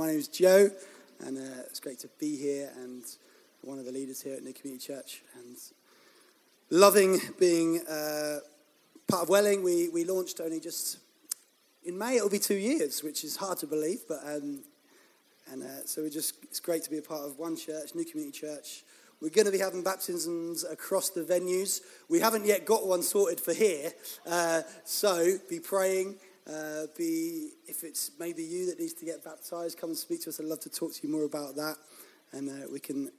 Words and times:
my 0.00 0.06
name 0.06 0.18
is 0.18 0.28
Joe, 0.28 0.70
and 1.26 1.36
uh, 1.36 1.60
it's 1.66 1.78
great 1.78 1.98
to 1.98 2.08
be 2.18 2.34
here 2.34 2.70
and 2.76 3.04
one 3.60 3.78
of 3.78 3.84
the 3.84 3.92
leaders 3.92 4.22
here 4.22 4.32
at 4.32 4.42
New 4.42 4.54
Community 4.54 4.86
Church. 4.86 5.20
And 5.34 5.58
loving 6.70 7.20
being 7.38 7.82
uh, 7.86 8.38
part 9.06 9.24
of 9.24 9.28
Welling. 9.28 9.62
We, 9.62 9.90
we 9.90 10.06
launched 10.06 10.40
only 10.40 10.58
just 10.58 11.00
in 11.84 11.98
May, 11.98 12.16
it'll 12.16 12.30
be 12.30 12.38
two 12.38 12.54
years, 12.54 13.02
which 13.02 13.24
is 13.24 13.36
hard 13.36 13.58
to 13.58 13.66
believe, 13.66 13.98
but 14.08 14.20
um, 14.24 14.62
and 15.52 15.62
uh, 15.62 15.84
so 15.84 16.00
we're 16.00 16.08
just 16.08 16.32
it's 16.44 16.60
great 16.60 16.82
to 16.84 16.90
be 16.90 16.96
a 16.96 17.02
part 17.02 17.26
of 17.26 17.38
one 17.38 17.54
church, 17.54 17.94
New 17.94 18.06
Community 18.06 18.40
Church. 18.40 18.84
We're 19.20 19.28
going 19.28 19.44
to 19.44 19.52
be 19.52 19.58
having 19.58 19.82
baptisms 19.82 20.64
across 20.64 21.10
the 21.10 21.20
venues. 21.20 21.82
We 22.08 22.20
haven't 22.20 22.46
yet 22.46 22.64
got 22.64 22.86
one 22.86 23.02
sorted 23.02 23.38
for 23.38 23.52
here, 23.52 23.92
uh, 24.26 24.62
so 24.84 25.36
be 25.50 25.60
praying. 25.60 26.16
Uh, 26.48 26.86
be 26.96 27.50
if 27.66 27.84
it's 27.84 28.12
maybe 28.18 28.42
you 28.42 28.66
that 28.66 28.78
needs 28.78 28.94
to 28.94 29.04
get 29.04 29.22
baptized, 29.22 29.78
come 29.78 29.90
and 29.90 29.98
speak 29.98 30.22
to 30.22 30.30
us. 30.30 30.40
I'd 30.40 30.46
love 30.46 30.60
to 30.60 30.70
talk 30.70 30.92
to 30.94 31.06
you 31.06 31.12
more 31.12 31.24
about 31.24 31.54
that, 31.56 31.76
and 32.32 32.48
uh, 32.48 32.66
we 32.72 32.80
can 32.80 33.10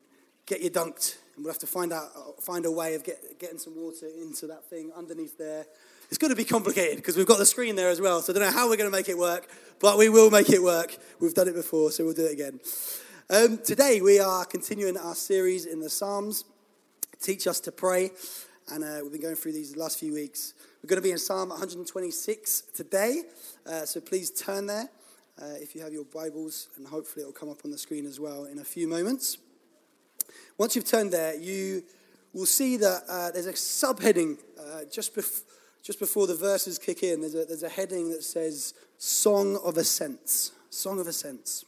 get 0.45 0.61
you 0.61 0.69
dunked. 0.69 1.17
And 1.35 1.45
we'll 1.45 1.53
have 1.53 1.61
to 1.61 1.67
find 1.67 1.93
out 1.93 2.09
find 2.41 2.65
a 2.65 2.71
way 2.71 2.95
of 2.95 3.03
get, 3.03 3.39
getting 3.39 3.59
some 3.59 3.75
water 3.75 4.07
into 4.21 4.47
that 4.47 4.65
thing 4.65 4.91
underneath 4.97 5.37
there. 5.37 5.65
It's 6.09 6.17
going 6.17 6.31
to 6.31 6.35
be 6.35 6.43
complicated 6.43 6.97
because 6.97 7.15
we've 7.15 7.25
got 7.25 7.37
the 7.37 7.45
screen 7.45 7.75
there 7.75 7.89
as 7.89 8.01
well. 8.01 8.21
So 8.21 8.33
I 8.33 8.37
don't 8.37 8.45
know 8.45 8.51
how 8.51 8.69
we're 8.69 8.75
going 8.75 8.91
to 8.91 8.95
make 8.95 9.07
it 9.07 9.17
work, 9.17 9.47
but 9.79 9.97
we 9.97 10.09
will 10.09 10.29
make 10.29 10.49
it 10.49 10.61
work. 10.61 10.97
We've 11.21 11.33
done 11.33 11.47
it 11.47 11.55
before, 11.55 11.91
so 11.91 12.03
we'll 12.03 12.13
do 12.13 12.25
it 12.25 12.33
again. 12.33 12.59
Um, 13.29 13.59
today 13.59 14.01
we 14.01 14.19
are 14.19 14.43
continuing 14.43 14.97
our 14.97 15.15
series 15.15 15.65
in 15.65 15.79
the 15.79 15.89
Psalms, 15.89 16.43
Teach 17.21 17.47
Us 17.47 17.61
to 17.61 17.71
Pray, 17.71 18.11
and 18.71 18.85
uh, 18.85 18.99
we've 19.03 19.11
been 19.11 19.21
going 19.21 19.35
through 19.35 19.51
these 19.51 19.73
the 19.73 19.79
last 19.79 19.99
few 19.99 20.13
weeks. 20.13 20.53
We're 20.81 20.87
going 20.87 21.01
to 21.01 21.03
be 21.03 21.11
in 21.11 21.17
Psalm 21.17 21.49
126 21.49 22.61
today, 22.73 23.23
uh, 23.65 23.85
so 23.85 23.99
please 23.99 24.31
turn 24.31 24.65
there 24.65 24.89
uh, 25.41 25.45
if 25.59 25.75
you 25.75 25.81
have 25.81 25.91
your 25.91 26.05
Bibles, 26.05 26.69
and 26.77 26.87
hopefully 26.87 27.23
it 27.23 27.25
will 27.25 27.33
come 27.33 27.49
up 27.49 27.65
on 27.65 27.71
the 27.71 27.77
screen 27.77 28.05
as 28.05 28.17
well 28.17 28.45
in 28.45 28.59
a 28.59 28.63
few 28.63 28.87
moments. 28.87 29.39
Once 30.57 30.75
you've 30.75 30.85
turned 30.85 31.11
there, 31.11 31.35
you 31.35 31.83
will 32.33 32.45
see 32.45 32.77
that 32.77 33.03
uh, 33.09 33.31
there's 33.31 33.45
a 33.45 33.53
subheading 33.53 34.37
uh, 34.57 34.85
just, 34.89 35.15
bef- 35.15 35.43
just 35.83 35.99
before 35.99 36.25
the 36.25 36.35
verses 36.35 36.79
kick 36.79 37.03
in. 37.03 37.19
There's 37.19 37.35
a, 37.35 37.43
there's 37.43 37.63
a 37.63 37.69
heading 37.69 38.09
that 38.11 38.23
says 38.23 38.73
Song 38.97 39.59
of 39.65 39.77
Ascents. 39.77 40.53
Song 40.69 40.97
of 40.97 41.07
Ascents. 41.07 41.65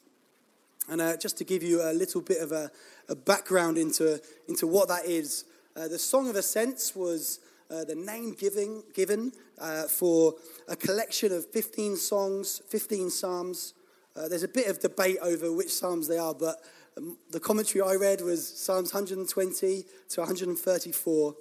And 0.89 1.01
uh, 1.01 1.17
just 1.17 1.37
to 1.39 1.43
give 1.43 1.63
you 1.63 1.81
a 1.81 1.91
little 1.91 2.21
bit 2.21 2.41
of 2.41 2.53
a, 2.53 2.71
a 3.09 3.15
background 3.15 3.77
into, 3.77 4.21
into 4.47 4.67
what 4.67 4.87
that 4.87 5.05
is, 5.05 5.43
uh, 5.75 5.87
the 5.87 5.97
Song 5.97 6.29
of 6.29 6.35
Ascents 6.35 6.95
was 6.95 7.39
uh, 7.71 7.83
the 7.83 7.95
name 7.95 8.35
giving, 8.37 8.83
given 8.93 9.31
uh, 9.59 9.83
for 9.83 10.35
a 10.67 10.75
collection 10.75 11.31
of 11.31 11.47
15 11.47 11.95
songs, 11.95 12.61
15 12.69 13.09
psalms. 13.09 13.73
Uh, 14.15 14.27
there's 14.27 14.43
a 14.43 14.47
bit 14.47 14.67
of 14.67 14.79
debate 14.79 15.17
over 15.21 15.51
which 15.51 15.73
psalms 15.73 16.07
they 16.07 16.17
are, 16.19 16.35
but 16.35 16.57
um, 16.97 17.17
the 17.31 17.39
commentary 17.39 17.81
I 17.81 17.95
read 17.95 18.21
was 18.21 18.47
Psalms 18.47 18.93
120 18.93 19.85
to 20.09 20.21
134. 20.21 21.35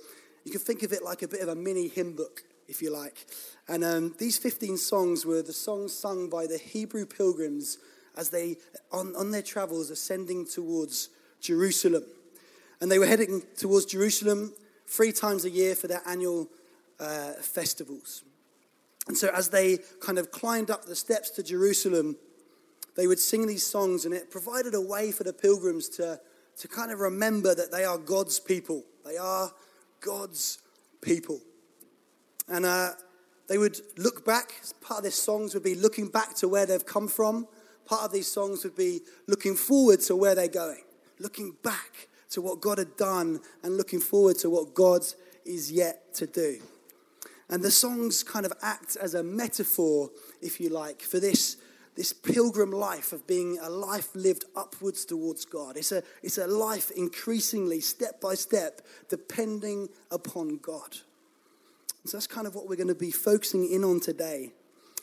You 0.44 0.50
can 0.50 0.60
think 0.60 0.82
of 0.82 0.92
it 0.92 1.04
like 1.04 1.22
a 1.22 1.28
bit 1.28 1.40
of 1.40 1.48
a 1.48 1.54
mini 1.54 1.88
hymn 1.88 2.16
book, 2.16 2.42
if 2.68 2.80
you 2.80 2.90
like. 2.90 3.26
And 3.68 3.84
um, 3.84 4.14
these 4.18 4.38
15 4.38 4.78
songs 4.78 5.26
were 5.26 5.42
the 5.42 5.52
songs 5.52 5.92
sung 5.92 6.30
by 6.30 6.46
the 6.46 6.58
Hebrew 6.58 7.04
pilgrims 7.04 7.76
as 8.16 8.30
they, 8.30 8.56
on, 8.90 9.14
on 9.16 9.30
their 9.30 9.42
travels, 9.42 9.90
ascending 9.90 10.46
towards 10.46 11.10
Jerusalem. 11.40 12.04
And 12.82 12.90
they 12.90 12.98
were 12.98 13.06
heading 13.06 13.44
towards 13.56 13.86
Jerusalem 13.86 14.52
three 14.88 15.12
times 15.12 15.44
a 15.44 15.50
year 15.50 15.76
for 15.76 15.86
their 15.86 16.02
annual 16.04 16.48
uh, 16.98 17.34
festivals. 17.34 18.24
And 19.06 19.16
so, 19.16 19.28
as 19.28 19.50
they 19.50 19.78
kind 20.00 20.18
of 20.18 20.32
climbed 20.32 20.68
up 20.68 20.84
the 20.84 20.96
steps 20.96 21.30
to 21.30 21.44
Jerusalem, 21.44 22.16
they 22.96 23.06
would 23.06 23.20
sing 23.20 23.46
these 23.46 23.64
songs, 23.64 24.04
and 24.04 24.12
it 24.12 24.32
provided 24.32 24.74
a 24.74 24.80
way 24.80 25.12
for 25.12 25.22
the 25.22 25.32
pilgrims 25.32 25.88
to, 25.90 26.18
to 26.58 26.66
kind 26.66 26.90
of 26.90 26.98
remember 26.98 27.54
that 27.54 27.70
they 27.70 27.84
are 27.84 27.98
God's 27.98 28.40
people. 28.40 28.82
They 29.04 29.16
are 29.16 29.52
God's 30.00 30.58
people. 31.00 31.38
And 32.48 32.66
uh, 32.66 32.90
they 33.46 33.58
would 33.58 33.80
look 33.96 34.26
back, 34.26 34.54
part 34.80 34.98
of 34.98 35.04
these 35.04 35.14
songs 35.14 35.54
would 35.54 35.62
be 35.62 35.76
looking 35.76 36.08
back 36.08 36.34
to 36.38 36.48
where 36.48 36.66
they've 36.66 36.84
come 36.84 37.06
from, 37.06 37.46
part 37.86 38.02
of 38.02 38.10
these 38.10 38.26
songs 38.26 38.64
would 38.64 38.74
be 38.74 39.02
looking 39.28 39.54
forward 39.54 40.00
to 40.00 40.16
where 40.16 40.34
they're 40.34 40.48
going, 40.48 40.82
looking 41.20 41.54
back 41.62 42.08
to 42.32 42.42
what 42.42 42.60
God 42.60 42.78
had 42.78 42.96
done, 42.96 43.40
and 43.62 43.76
looking 43.76 44.00
forward 44.00 44.38
to 44.38 44.50
what 44.50 44.74
God 44.74 45.02
is 45.44 45.70
yet 45.70 46.14
to 46.14 46.26
do. 46.26 46.58
And 47.48 47.62
the 47.62 47.70
songs 47.70 48.22
kind 48.22 48.46
of 48.46 48.52
act 48.62 48.96
as 48.96 49.14
a 49.14 49.22
metaphor, 49.22 50.10
if 50.40 50.60
you 50.60 50.70
like, 50.70 51.02
for 51.02 51.20
this, 51.20 51.58
this 51.96 52.12
pilgrim 52.12 52.72
life 52.72 53.12
of 53.12 53.26
being 53.26 53.58
a 53.60 53.68
life 53.68 54.08
lived 54.14 54.46
upwards 54.56 55.04
towards 55.04 55.44
God. 55.44 55.76
It's 55.76 55.92
a, 55.92 56.02
it's 56.22 56.38
a 56.38 56.46
life 56.46 56.90
increasingly, 56.92 57.80
step 57.80 58.20
by 58.20 58.34
step, 58.34 58.80
depending 59.10 59.88
upon 60.10 60.58
God. 60.58 60.96
So 62.04 62.16
that's 62.16 62.26
kind 62.26 62.46
of 62.46 62.54
what 62.54 62.68
we're 62.68 62.76
going 62.76 62.88
to 62.88 62.94
be 62.94 63.10
focusing 63.10 63.70
in 63.70 63.84
on 63.84 64.00
today. 64.00 64.52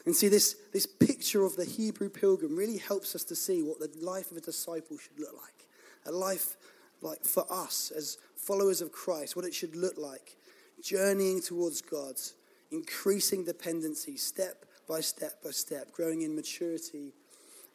And 0.05 0.15
see, 0.15 0.27
this, 0.27 0.55
this 0.73 0.87
picture 0.87 1.45
of 1.45 1.55
the 1.55 1.65
Hebrew 1.65 2.09
pilgrim 2.09 2.55
really 2.55 2.77
helps 2.77 3.13
us 3.13 3.23
to 3.25 3.35
see 3.35 3.61
what 3.61 3.79
the 3.79 3.91
life 4.03 4.31
of 4.31 4.37
a 4.37 4.41
disciple 4.41 4.97
should 4.97 5.19
look 5.19 5.33
like. 5.33 5.67
A 6.05 6.11
life 6.11 6.55
like 7.01 7.23
for 7.23 7.45
us 7.51 7.91
as 7.95 8.17
followers 8.35 8.81
of 8.81 8.91
Christ, 8.91 9.35
what 9.35 9.45
it 9.45 9.53
should 9.53 9.75
look 9.75 9.97
like. 9.97 10.35
Journeying 10.81 11.41
towards 11.41 11.81
God's 11.81 12.35
increasing 12.71 13.43
dependency, 13.43 14.15
step 14.15 14.65
by 14.87 15.01
step 15.01 15.43
by 15.43 15.51
step, 15.51 15.91
growing 15.91 16.21
in 16.21 16.35
maturity 16.35 17.13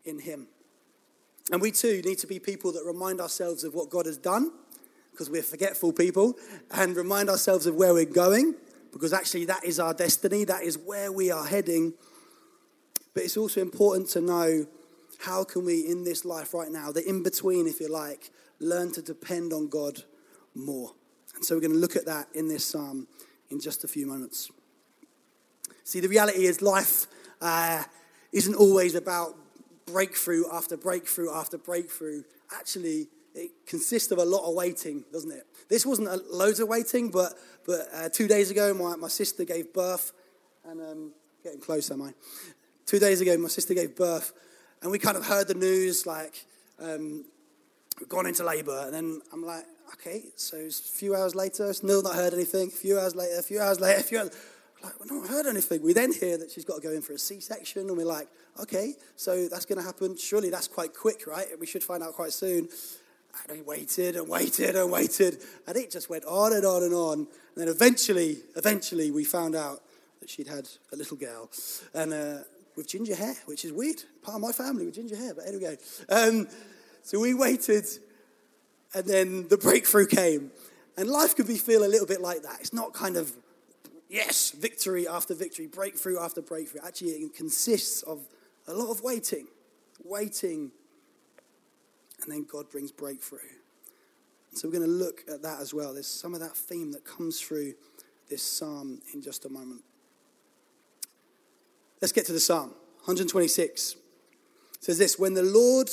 in 0.04 0.18
Him. 0.18 0.48
And 1.52 1.60
we 1.60 1.70
too 1.70 2.00
need 2.04 2.18
to 2.18 2.26
be 2.26 2.38
people 2.38 2.72
that 2.72 2.84
remind 2.84 3.20
ourselves 3.20 3.64
of 3.64 3.74
what 3.74 3.90
God 3.90 4.06
has 4.06 4.16
done, 4.16 4.50
because 5.10 5.28
we're 5.28 5.42
forgetful 5.42 5.92
people, 5.92 6.34
and 6.70 6.96
remind 6.96 7.28
ourselves 7.28 7.66
of 7.66 7.74
where 7.74 7.92
we're 7.92 8.04
going, 8.04 8.54
because 8.92 9.12
actually 9.12 9.44
that 9.44 9.64
is 9.64 9.78
our 9.78 9.92
destiny, 9.92 10.44
that 10.44 10.62
is 10.62 10.78
where 10.78 11.12
we 11.12 11.30
are 11.30 11.44
heading. 11.44 11.92
But 13.12 13.24
it's 13.24 13.36
also 13.36 13.60
important 13.60 14.08
to 14.10 14.20
know 14.20 14.66
how 15.18 15.44
can 15.44 15.64
we 15.64 15.86
in 15.86 16.04
this 16.04 16.24
life 16.24 16.54
right 16.54 16.70
now, 16.70 16.90
the 16.90 17.06
in 17.06 17.22
between, 17.22 17.66
if 17.66 17.80
you 17.80 17.88
like, 17.88 18.30
learn 18.60 18.92
to 18.92 19.02
depend 19.02 19.52
on 19.52 19.68
God 19.68 20.02
more. 20.54 20.92
And 21.34 21.44
so 21.44 21.54
we're 21.54 21.60
going 21.60 21.72
to 21.72 21.78
look 21.78 21.96
at 21.96 22.06
that 22.06 22.28
in 22.34 22.48
this 22.48 22.64
psalm 22.64 23.08
in 23.50 23.60
just 23.60 23.84
a 23.84 23.88
few 23.88 24.06
moments. 24.06 24.50
See, 25.84 26.00
the 26.00 26.08
reality 26.08 26.46
is 26.46 26.62
life 26.62 27.06
uh, 27.40 27.82
isn't 28.32 28.54
always 28.54 28.94
about 28.94 29.34
breakthrough 29.86 30.44
after 30.52 30.76
breakthrough 30.76 31.32
after 31.32 31.58
breakthrough. 31.58 32.22
Actually, 32.56 33.08
it 33.34 33.50
consists 33.66 34.10
of 34.12 34.18
a 34.18 34.24
lot 34.24 34.48
of 34.48 34.54
waiting, 34.54 35.04
doesn't 35.12 35.32
it? 35.32 35.46
This 35.68 35.84
wasn't 35.84 36.08
a, 36.08 36.22
loads 36.30 36.60
of 36.60 36.68
waiting, 36.68 37.10
but, 37.10 37.34
but 37.66 37.88
uh, 37.92 38.08
two 38.08 38.28
days 38.28 38.50
ago, 38.50 38.72
my, 38.72 38.96
my 38.96 39.08
sister 39.08 39.44
gave 39.44 39.72
birth, 39.72 40.12
and 40.64 40.80
um, 40.80 41.12
getting 41.42 41.60
close, 41.60 41.90
am 41.90 42.02
I? 42.02 42.14
Two 42.86 42.98
days 42.98 43.20
ago, 43.20 43.36
my 43.36 43.48
sister 43.48 43.74
gave 43.74 43.96
birth, 43.96 44.32
and 44.82 44.90
we 44.90 44.98
kind 44.98 45.16
of 45.16 45.26
heard 45.26 45.48
the 45.48 45.54
news 45.54 46.06
like, 46.06 46.46
um, 46.80 47.24
gone 48.08 48.26
into 48.26 48.44
labour. 48.44 48.82
And 48.84 48.94
then 48.94 49.20
I'm 49.32 49.44
like, 49.44 49.64
okay, 49.94 50.24
so 50.36 50.56
a 50.56 50.70
few 50.70 51.14
hours 51.14 51.34
later, 51.34 51.72
still 51.72 52.02
not 52.02 52.14
heard 52.14 52.34
anything. 52.34 52.68
A 52.68 52.70
few 52.70 52.98
hours 52.98 53.14
later, 53.14 53.38
a 53.38 53.42
few 53.42 53.60
hours 53.60 53.80
later, 53.80 54.00
a 54.00 54.02
few 54.02 54.18
hours. 54.18 54.36
Like, 54.82 55.00
we've 55.00 55.10
not 55.10 55.28
heard 55.28 55.46
anything. 55.46 55.82
We 55.82 55.94
then 55.94 56.12
hear 56.12 56.36
that 56.36 56.50
she's 56.50 56.64
got 56.64 56.76
to 56.76 56.82
go 56.82 56.90
in 56.90 57.00
for 57.00 57.14
a 57.14 57.18
C-section, 57.18 57.88
and 57.88 57.96
we're 57.96 58.04
like, 58.04 58.28
okay, 58.60 58.92
so 59.16 59.48
that's 59.48 59.64
going 59.64 59.78
to 59.78 59.84
happen. 59.84 60.16
Surely 60.16 60.50
that's 60.50 60.68
quite 60.68 60.94
quick, 60.94 61.26
right? 61.26 61.46
We 61.58 61.66
should 61.66 61.82
find 61.82 62.02
out 62.02 62.12
quite 62.12 62.32
soon. 62.32 62.68
And 63.48 63.58
we 63.58 63.62
waited 63.62 64.14
and 64.16 64.28
waited 64.28 64.76
and 64.76 64.92
waited, 64.92 65.38
and 65.66 65.76
it 65.76 65.90
just 65.90 66.10
went 66.10 66.24
on 66.24 66.52
and 66.52 66.64
on 66.64 66.82
and 66.82 66.94
on. 66.94 67.18
And 67.18 67.28
then 67.56 67.68
eventually, 67.68 68.38
eventually, 68.56 69.10
we 69.10 69.24
found 69.24 69.56
out 69.56 69.80
that 70.20 70.28
she'd 70.28 70.48
had 70.48 70.68
a 70.92 70.96
little 70.96 71.16
girl, 71.16 71.50
and 71.94 72.12
uh, 72.12 72.38
with 72.76 72.86
ginger 72.86 73.14
hair, 73.14 73.34
which 73.46 73.64
is 73.64 73.72
weird. 73.72 74.02
Part 74.22 74.36
of 74.36 74.42
my 74.42 74.52
family 74.52 74.84
with 74.84 74.94
ginger 74.94 75.16
hair, 75.16 75.34
but 75.34 75.46
anyway. 75.46 75.78
Um, 76.08 76.46
so 77.04 77.20
we 77.20 77.34
waited, 77.34 77.84
and 78.94 79.04
then 79.04 79.46
the 79.48 79.58
breakthrough 79.58 80.06
came. 80.06 80.50
And 80.96 81.06
life 81.06 81.36
can 81.36 81.46
be 81.46 81.58
feel 81.58 81.84
a 81.84 81.86
little 81.86 82.06
bit 82.06 82.22
like 82.22 82.42
that. 82.44 82.60
It's 82.60 82.72
not 82.72 82.94
kind 82.94 83.18
of, 83.18 83.30
yes, 84.08 84.52
victory 84.52 85.06
after 85.06 85.34
victory, 85.34 85.66
breakthrough 85.66 86.18
after 86.18 86.40
breakthrough. 86.40 86.80
Actually, 86.82 87.10
it 87.10 87.34
consists 87.34 88.02
of 88.04 88.26
a 88.66 88.72
lot 88.72 88.90
of 88.90 89.02
waiting, 89.02 89.48
waiting, 90.02 90.70
and 92.22 92.32
then 92.32 92.46
God 92.50 92.70
brings 92.70 92.90
breakthrough. 92.90 93.40
So 94.54 94.66
we're 94.66 94.78
going 94.78 94.86
to 94.86 94.90
look 94.90 95.24
at 95.30 95.42
that 95.42 95.60
as 95.60 95.74
well. 95.74 95.92
There's 95.92 96.06
some 96.06 96.32
of 96.32 96.40
that 96.40 96.56
theme 96.56 96.92
that 96.92 97.04
comes 97.04 97.38
through 97.38 97.74
this 98.30 98.42
psalm 98.42 99.02
in 99.12 99.20
just 99.20 99.44
a 99.44 99.50
moment. 99.50 99.82
Let's 102.00 102.12
get 102.12 102.24
to 102.26 102.32
the 102.32 102.40
psalm. 102.40 102.70
126 103.00 103.92
it 103.92 103.98
says 104.80 104.96
this 104.96 105.18
When 105.18 105.34
the 105.34 105.42
Lord 105.42 105.90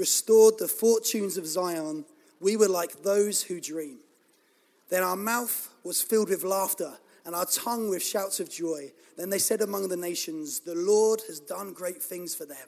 restored 0.00 0.58
the 0.58 0.66
fortunes 0.66 1.36
of 1.36 1.46
Zion, 1.46 2.04
we 2.40 2.56
were 2.56 2.68
like 2.68 3.02
those 3.02 3.42
who 3.42 3.60
dream. 3.60 3.98
Then 4.88 5.02
our 5.04 5.14
mouth 5.14 5.68
was 5.84 6.02
filled 6.02 6.30
with 6.30 6.42
laughter 6.42 6.94
and 7.24 7.34
our 7.34 7.44
tongue 7.44 7.90
with 7.90 8.02
shouts 8.02 8.40
of 8.40 8.50
joy. 8.50 8.90
Then 9.16 9.30
they 9.30 9.38
said 9.38 9.60
among 9.60 9.88
the 9.88 9.96
nations, 9.96 10.60
The 10.60 10.74
Lord 10.74 11.20
has 11.28 11.38
done 11.38 11.74
great 11.74 12.02
things 12.02 12.34
for 12.34 12.46
them. 12.46 12.66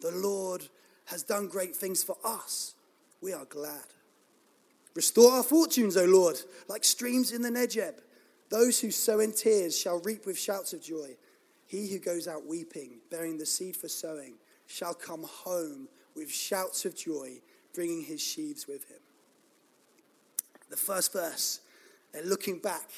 The 0.00 0.12
Lord 0.12 0.68
has 1.06 1.22
done 1.22 1.48
great 1.48 1.74
things 1.74 2.04
for 2.04 2.16
us. 2.22 2.74
We 3.20 3.32
are 3.32 3.46
glad. 3.46 3.86
Restore 4.94 5.32
our 5.32 5.42
fortunes, 5.42 5.96
O 5.96 6.04
Lord, 6.04 6.38
like 6.68 6.84
streams 6.84 7.32
in 7.32 7.42
the 7.42 7.50
Negeb. 7.50 7.94
Those 8.50 8.78
who 8.78 8.90
sow 8.90 9.20
in 9.20 9.32
tears 9.32 9.76
shall 9.76 10.00
reap 10.00 10.26
with 10.26 10.38
shouts 10.38 10.74
of 10.74 10.82
joy. 10.82 11.16
He 11.66 11.88
who 11.88 11.98
goes 11.98 12.28
out 12.28 12.46
weeping, 12.46 12.98
bearing 13.10 13.38
the 13.38 13.46
seed 13.46 13.74
for 13.74 13.88
sowing, 13.88 14.34
shall 14.66 14.94
come 14.94 15.24
home 15.24 15.88
with 16.14 16.30
shouts 16.30 16.84
of 16.84 16.96
joy, 16.96 17.40
bringing 17.74 18.02
his 18.02 18.20
sheaves 18.20 18.66
with 18.66 18.88
him. 18.88 19.00
The 20.70 20.76
first 20.76 21.12
verse, 21.12 21.60
they're 22.12 22.24
looking 22.24 22.58
back. 22.58 22.90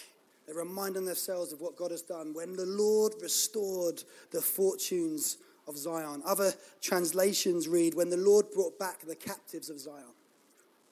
They're 0.47 0.55
reminding 0.55 1.05
themselves 1.05 1.53
of 1.53 1.61
what 1.61 1.77
God 1.77 1.91
has 1.91 2.03
done 2.03 2.33
when 2.33 2.55
the 2.57 2.67
Lord 2.67 3.15
restored 3.21 4.03
the 4.31 4.41
fortunes 4.41 5.39
of 5.67 5.77
Zion. 5.77 6.23
Other 6.25 6.53
translations 6.81 7.67
read, 7.67 7.95
when 7.95 8.11
the 8.11 8.17
Lord 8.17 8.47
brought 8.53 8.79
back 8.79 9.01
the 9.01 9.17
captives 9.17 9.71
of 9.71 9.81
Zion, 9.81 10.15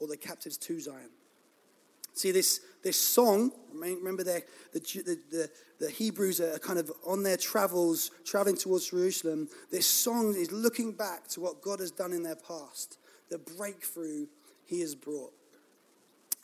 or 0.00 0.08
the 0.08 0.16
captives 0.16 0.56
to 0.58 0.80
Zion. 0.80 1.10
See, 2.14 2.32
this, 2.32 2.60
this 2.82 3.00
song, 3.00 3.52
remember 3.92 4.24
the, 4.24 4.42
the, 4.72 5.50
the, 5.80 5.90
Hebrews 5.90 6.40
are 6.40 6.58
kind 6.58 6.78
of 6.78 6.90
on 7.06 7.22
their 7.22 7.36
travels, 7.36 8.10
traveling 8.24 8.56
towards 8.56 8.90
Jerusalem. 8.90 9.48
This 9.70 9.86
song 9.86 10.34
is 10.36 10.50
looking 10.52 10.92
back 10.92 11.28
to 11.28 11.40
what 11.40 11.62
God 11.62 11.80
has 11.80 11.90
done 11.90 12.12
in 12.12 12.22
their 12.22 12.36
past, 12.36 12.98
the 13.30 13.38
breakthrough 13.38 14.26
he 14.64 14.80
has 14.80 14.94
brought. 14.94 15.32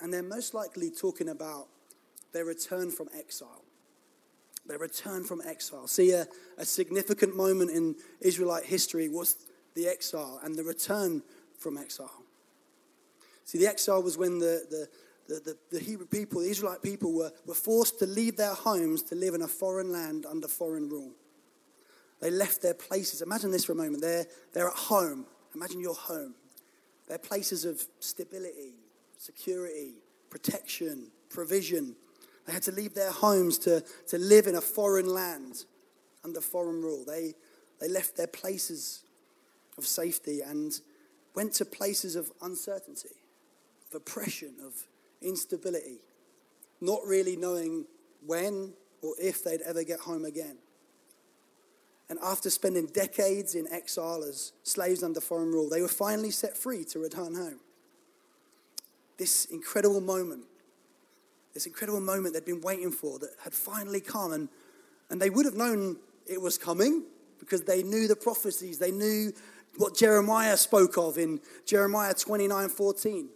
And 0.00 0.12
they're 0.12 0.22
most 0.22 0.54
likely 0.54 0.90
talking 0.90 1.28
about 1.28 1.69
their 2.32 2.44
return 2.44 2.90
from 2.90 3.08
exile. 3.16 3.62
Their 4.66 4.78
return 4.78 5.25
from 5.25 5.40
exile. 5.44 5.87
See, 5.87 6.12
a, 6.12 6.26
a 6.58 6.64
significant 6.64 7.37
moment 7.37 7.70
in 7.70 7.96
Israelite 8.20 8.64
history 8.64 9.08
was 9.08 9.37
the 9.75 9.88
exile 9.88 10.40
and 10.42 10.56
the 10.56 10.64
return 10.64 11.22
from 11.58 11.76
exile. 11.76 12.22
See, 13.44 13.58
the 13.58 13.66
exile 13.66 14.02
was 14.02 14.16
when 14.16 14.38
the, 14.38 14.64
the 14.70 14.88
the, 15.30 15.56
the, 15.70 15.78
the 15.78 15.84
Hebrew 15.84 16.06
people, 16.06 16.40
the 16.40 16.50
Israelite 16.50 16.82
people, 16.82 17.12
were, 17.12 17.30
were 17.46 17.54
forced 17.54 18.00
to 18.00 18.06
leave 18.06 18.36
their 18.36 18.52
homes 18.52 19.02
to 19.04 19.14
live 19.14 19.34
in 19.34 19.42
a 19.42 19.48
foreign 19.48 19.92
land 19.92 20.26
under 20.26 20.48
foreign 20.48 20.88
rule. 20.88 21.12
They 22.20 22.30
left 22.30 22.62
their 22.62 22.74
places. 22.74 23.22
Imagine 23.22 23.52
this 23.52 23.64
for 23.64 23.72
a 23.72 23.76
moment. 23.76 24.02
They're, 24.02 24.26
they're 24.52 24.66
at 24.66 24.74
home. 24.74 25.26
Imagine 25.54 25.80
your 25.80 25.94
home. 25.94 26.34
They're 27.06 27.18
places 27.18 27.64
of 27.64 27.80
stability, 28.00 28.74
security, 29.18 29.94
protection, 30.30 31.06
provision. 31.28 31.94
They 32.46 32.52
had 32.52 32.62
to 32.64 32.72
leave 32.72 32.94
their 32.94 33.12
homes 33.12 33.56
to, 33.58 33.84
to 34.08 34.18
live 34.18 34.48
in 34.48 34.56
a 34.56 34.60
foreign 34.60 35.06
land 35.06 35.64
under 36.24 36.40
foreign 36.40 36.82
rule. 36.82 37.04
They, 37.06 37.34
they 37.80 37.88
left 37.88 38.16
their 38.16 38.26
places 38.26 39.04
of 39.78 39.86
safety 39.86 40.40
and 40.40 40.78
went 41.36 41.52
to 41.54 41.64
places 41.64 42.16
of 42.16 42.32
uncertainty, 42.42 43.16
of 43.88 43.94
oppression, 43.94 44.54
of 44.64 44.74
instability, 45.22 45.99
not 46.81 47.00
really 47.06 47.37
knowing 47.37 47.87
when 48.26 48.72
or 49.02 49.14
if 49.20 49.43
they'd 49.44 49.62
ever 49.62 49.84
get 49.84 50.00
home 50.00 50.25
again. 50.25 50.56
And 52.08 52.19
after 52.22 52.50
spending 52.50 52.87
decades 52.87 53.55
in 53.55 53.69
exile 53.72 54.25
as 54.25 54.52
slaves 54.64 55.02
under 55.02 55.20
foreign 55.20 55.52
rule, 55.52 55.69
they 55.70 55.81
were 55.81 55.88
finally 55.88 56.32
set 56.32 56.56
free 56.56 56.84
to 56.87 56.99
return 56.99 57.34
home. 57.34 57.61
This 59.17 59.44
incredible 59.44 60.00
moment, 60.00 60.43
this 61.55 61.66
incredible 61.66 62.00
moment 62.00 62.34
they'd 62.34 62.44
been 62.44 62.62
waiting 62.62 62.90
for 62.90 63.19
that 63.20 63.31
had 63.44 63.55
finally 63.55 64.00
come, 64.00 64.32
and, 64.32 64.49
and 65.08 65.23
they 65.23 65.31
would 65.31 65.44
have 65.44 65.55
known 65.55 65.99
it 66.26 66.40
was 66.40 66.58
coming 66.58 67.05
because 67.38 67.62
they 67.62 67.82
knew 67.82 68.08
the 68.08 68.16
prophecies, 68.16 68.78
they 68.78 68.90
knew 68.90 69.32
what 69.76 69.96
Jeremiah 69.96 70.56
spoke 70.56 70.99
of 70.99 71.16
in 71.16 71.40
Jeremiah 71.64 72.12
29 72.12 72.69
14. 72.69 73.28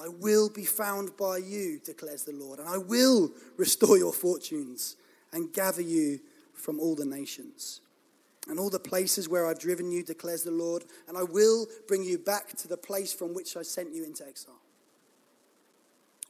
I 0.00 0.08
will 0.08 0.48
be 0.48 0.64
found 0.64 1.16
by 1.16 1.38
you, 1.38 1.80
declares 1.84 2.24
the 2.24 2.32
Lord, 2.32 2.58
and 2.58 2.68
I 2.68 2.78
will 2.78 3.32
restore 3.56 3.98
your 3.98 4.12
fortunes 4.12 4.96
and 5.32 5.52
gather 5.52 5.82
you 5.82 6.20
from 6.54 6.80
all 6.80 6.94
the 6.94 7.04
nations 7.04 7.80
and 8.48 8.58
all 8.58 8.70
the 8.70 8.78
places 8.80 9.28
where 9.28 9.46
I've 9.46 9.58
driven 9.58 9.92
you, 9.92 10.02
declares 10.02 10.42
the 10.42 10.50
Lord, 10.50 10.84
and 11.08 11.16
I 11.16 11.22
will 11.22 11.66
bring 11.86 12.02
you 12.02 12.18
back 12.18 12.56
to 12.58 12.68
the 12.68 12.76
place 12.76 13.12
from 13.12 13.34
which 13.34 13.56
I 13.56 13.62
sent 13.62 13.94
you 13.94 14.04
into 14.04 14.26
exile. 14.26 14.60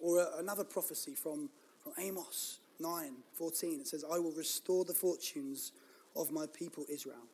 Or 0.00 0.26
another 0.38 0.64
prophecy 0.64 1.14
from, 1.14 1.48
from 1.82 1.92
Amos 1.98 2.58
9 2.80 3.12
14. 3.34 3.80
It 3.80 3.86
says, 3.86 4.04
I 4.04 4.18
will 4.18 4.32
restore 4.32 4.84
the 4.84 4.94
fortunes 4.94 5.72
of 6.16 6.32
my 6.32 6.46
people 6.52 6.84
Israel, 6.90 7.26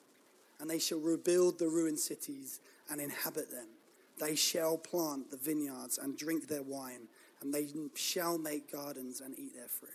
and 0.60 0.68
they 0.68 0.78
shall 0.78 1.00
rebuild 1.00 1.58
the 1.58 1.68
ruined 1.68 1.98
cities 1.98 2.60
and 2.90 3.00
inhabit 3.00 3.50
them. 3.50 3.68
They 4.18 4.34
shall 4.34 4.78
plant 4.78 5.30
the 5.30 5.36
vineyards 5.36 5.98
and 5.98 6.16
drink 6.16 6.48
their 6.48 6.62
wine, 6.62 7.08
and 7.40 7.52
they 7.52 7.68
shall 7.94 8.38
make 8.38 8.72
gardens 8.72 9.20
and 9.20 9.38
eat 9.38 9.54
their 9.54 9.68
fruit. 9.68 9.90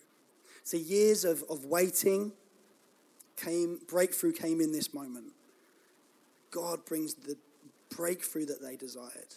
So 0.63 0.77
years 0.77 1.25
of, 1.25 1.43
of 1.49 1.65
waiting 1.65 2.33
came, 3.35 3.79
breakthrough 3.87 4.33
came 4.33 4.61
in 4.61 4.71
this 4.71 4.93
moment. 4.93 5.33
God 6.51 6.85
brings 6.85 7.15
the 7.15 7.35
breakthrough 7.89 8.45
that 8.45 8.61
they 8.61 8.75
desired. 8.75 9.33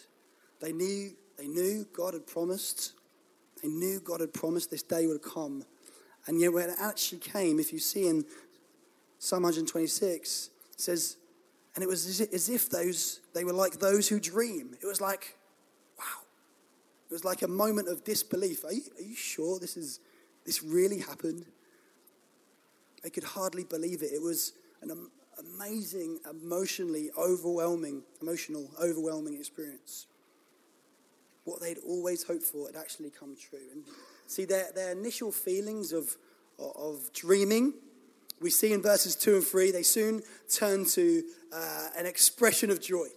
They 0.61 0.71
knew, 0.71 1.11
they 1.37 1.47
knew 1.47 1.85
God 1.95 2.13
had 2.13 2.27
promised. 2.27 2.93
They 3.61 3.69
knew 3.69 3.99
God 3.99 4.21
had 4.21 4.33
promised 4.33 4.69
this 4.69 4.83
day 4.83 5.07
would 5.07 5.23
come. 5.23 5.63
And 6.27 6.39
yet 6.39 6.53
when 6.53 6.69
it 6.69 6.75
actually 6.79 7.19
came, 7.19 7.59
if 7.59 7.73
you 7.73 7.79
see 7.79 8.07
in 8.07 8.25
Psalm 9.19 9.43
126, 9.43 10.49
it 10.73 10.81
says, 10.81 11.17
and 11.75 11.83
it 11.83 11.87
was 11.87 12.21
as 12.21 12.49
if 12.49 12.69
those, 12.69 13.19
they 13.33 13.43
were 13.43 13.53
like 13.53 13.79
those 13.79 14.07
who 14.07 14.19
dream. 14.19 14.75
It 14.81 14.85
was 14.85 15.01
like, 15.01 15.37
wow. 15.99 16.23
It 17.09 17.13
was 17.13 17.25
like 17.25 17.41
a 17.41 17.47
moment 17.47 17.89
of 17.89 18.03
disbelief. 18.05 18.63
Are 18.63 18.71
you, 18.73 18.81
are 18.97 19.03
you 19.03 19.15
sure 19.15 19.59
this, 19.59 19.75
is, 19.75 19.99
this 20.45 20.63
really 20.63 20.99
happened? 20.99 21.45
They 23.03 23.09
could 23.09 23.25
hardly 23.25 23.65
believe 23.65 24.01
it. 24.03 24.11
It 24.13 24.21
was 24.21 24.53
an 24.81 25.09
amazing, 25.37 26.19
emotionally 26.29 27.11
overwhelming, 27.17 28.03
emotional, 28.21 28.71
overwhelming 28.81 29.35
experience. 29.35 30.07
What 31.43 31.61
they'd 31.61 31.77
always 31.85 32.23
hoped 32.23 32.43
for 32.43 32.67
had 32.67 32.77
actually 32.77 33.11
come 33.11 33.35
true. 33.35 33.59
And 33.73 33.83
see, 34.27 34.45
their, 34.45 34.71
their 34.73 34.93
initial 34.93 35.31
feelings 35.31 35.91
of, 35.91 36.15
of 36.57 37.11
dreaming 37.13 37.73
we 38.41 38.49
see 38.49 38.73
in 38.73 38.81
verses 38.81 39.15
2 39.15 39.35
and 39.35 39.43
3, 39.43 39.71
they 39.71 39.83
soon 39.83 40.21
turn 40.53 40.85
to 40.85 41.23
uh, 41.53 41.87
an 41.97 42.05
expression 42.05 42.69
of 42.69 42.81
joy. 42.81 43.07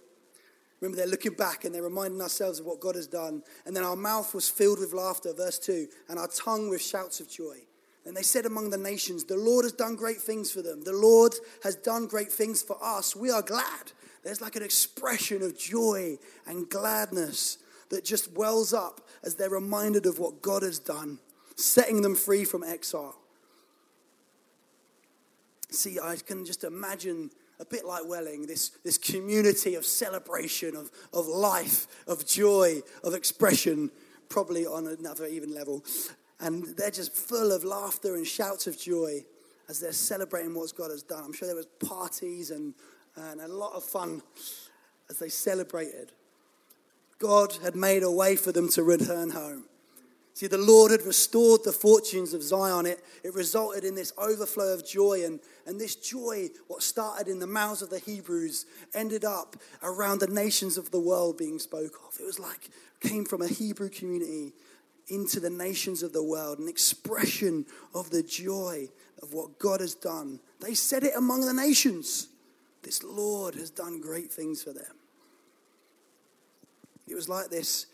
Remember, 0.81 0.97
they're 0.97 1.07
looking 1.07 1.33
back 1.33 1.65
and 1.65 1.75
they're 1.75 1.83
reminding 1.83 2.21
ourselves 2.21 2.59
of 2.59 2.65
what 2.65 2.79
God 2.79 2.95
has 2.95 3.07
done. 3.07 3.43
And 3.65 3.75
then 3.75 3.83
our 3.83 3.97
mouth 3.97 4.33
was 4.33 4.49
filled 4.49 4.79
with 4.79 4.93
laughter, 4.93 5.33
verse 5.33 5.59
2, 5.59 5.87
and 6.07 6.17
our 6.17 6.27
tongue 6.27 6.69
with 6.69 6.81
shouts 6.81 7.19
of 7.19 7.29
joy. 7.29 7.57
And 8.05 8.15
they 8.15 8.21
said 8.21 8.45
among 8.45 8.69
the 8.69 8.77
nations, 8.77 9.25
The 9.25 9.35
Lord 9.35 9.65
has 9.65 9.73
done 9.73 9.95
great 9.95 10.21
things 10.21 10.51
for 10.51 10.61
them. 10.61 10.83
The 10.83 10.93
Lord 10.93 11.33
has 11.63 11.75
done 11.75 12.07
great 12.07 12.31
things 12.31 12.61
for 12.61 12.77
us. 12.81 13.15
We 13.15 13.29
are 13.29 13.41
glad. 13.41 13.91
There's 14.23 14.41
like 14.41 14.55
an 14.55 14.63
expression 14.63 15.41
of 15.41 15.57
joy 15.57 16.17
and 16.47 16.69
gladness 16.69 17.57
that 17.89 18.05
just 18.05 18.31
wells 18.31 18.73
up 18.73 19.01
as 19.23 19.35
they're 19.35 19.49
reminded 19.49 20.05
of 20.05 20.19
what 20.19 20.41
God 20.41 20.63
has 20.63 20.79
done, 20.79 21.19
setting 21.55 22.01
them 22.01 22.15
free 22.15 22.45
from 22.45 22.63
exile. 22.63 23.15
See, 25.71 25.99
I 25.99 26.15
can 26.15 26.45
just 26.45 26.63
imagine 26.63 27.29
a 27.59 27.65
bit 27.65 27.85
like 27.85 28.07
Welling, 28.07 28.47
this, 28.47 28.69
this 28.83 28.97
community 28.97 29.75
of 29.75 29.85
celebration, 29.85 30.75
of, 30.75 30.89
of 31.13 31.27
life, 31.27 31.87
of 32.07 32.25
joy, 32.25 32.81
of 33.03 33.13
expression, 33.13 33.91
probably 34.29 34.65
on 34.65 34.87
another 34.87 35.25
even 35.25 35.53
level. 35.53 35.83
And 36.39 36.63
they're 36.77 36.89
just 36.89 37.13
full 37.13 37.51
of 37.51 37.63
laughter 37.63 38.15
and 38.15 38.25
shouts 38.25 38.65
of 38.65 38.79
joy 38.79 39.25
as 39.67 39.79
they're 39.79 39.91
celebrating 39.91 40.53
what 40.55 40.73
God 40.75 40.89
has 40.89 41.03
done. 41.03 41.23
I'm 41.23 41.33
sure 41.33 41.47
there 41.47 41.55
was 41.55 41.67
parties 41.85 42.51
and, 42.51 42.73
and 43.15 43.41
a 43.41 43.47
lot 43.47 43.73
of 43.73 43.83
fun 43.83 44.21
as 45.09 45.19
they 45.19 45.29
celebrated. 45.29 46.11
God 47.19 47.57
had 47.61 47.75
made 47.75 48.03
a 48.03 48.11
way 48.11 48.37
for 48.37 48.51
them 48.53 48.69
to 48.69 48.83
return 48.83 49.31
home. 49.31 49.65
See, 50.39 50.47
the 50.47 50.57
Lord 50.57 50.91
had 50.91 51.01
restored 51.01 51.65
the 51.65 51.73
fortunes 51.73 52.33
of 52.33 52.41
Zion. 52.41 52.85
It, 52.85 53.03
it 53.25 53.35
resulted 53.35 53.83
in 53.83 53.93
this 53.93 54.13
overflow 54.17 54.73
of 54.73 54.87
joy. 54.87 55.25
And, 55.25 55.41
and 55.65 55.77
this 55.77 55.97
joy, 55.97 56.47
what 56.69 56.81
started 56.81 57.27
in 57.27 57.39
the 57.39 57.45
mouths 57.45 57.81
of 57.81 57.89
the 57.89 57.99
Hebrews, 57.99 58.65
ended 58.93 59.25
up 59.25 59.57
around 59.83 60.21
the 60.21 60.27
nations 60.27 60.77
of 60.77 60.91
the 60.91 60.99
world 61.01 61.37
being 61.37 61.59
spoke 61.59 61.99
of. 62.07 62.17
It 62.21 62.25
was 62.25 62.39
like, 62.39 62.69
came 63.01 63.25
from 63.25 63.41
a 63.41 63.49
Hebrew 63.49 63.89
community 63.89 64.53
into 65.09 65.41
the 65.41 65.49
nations 65.49 66.03
of 66.03 66.13
the 66.13 66.23
world, 66.23 66.57
an 66.59 66.69
expression 66.69 67.65
of 67.93 68.09
the 68.09 68.23
joy 68.23 68.87
of 69.21 69.33
what 69.33 69.59
God 69.59 69.81
has 69.81 69.93
done. 69.93 70.39
They 70.61 70.73
said 70.73 71.03
it 71.03 71.17
among 71.17 71.47
the 71.47 71.53
nations. 71.53 72.29
This 72.83 73.03
Lord 73.03 73.55
has 73.55 73.69
done 73.69 73.99
great 73.99 74.31
things 74.31 74.63
for 74.63 74.71
them. 74.71 74.95
It 77.09 77.15
was 77.15 77.27
like 77.27 77.49
this, 77.49 77.87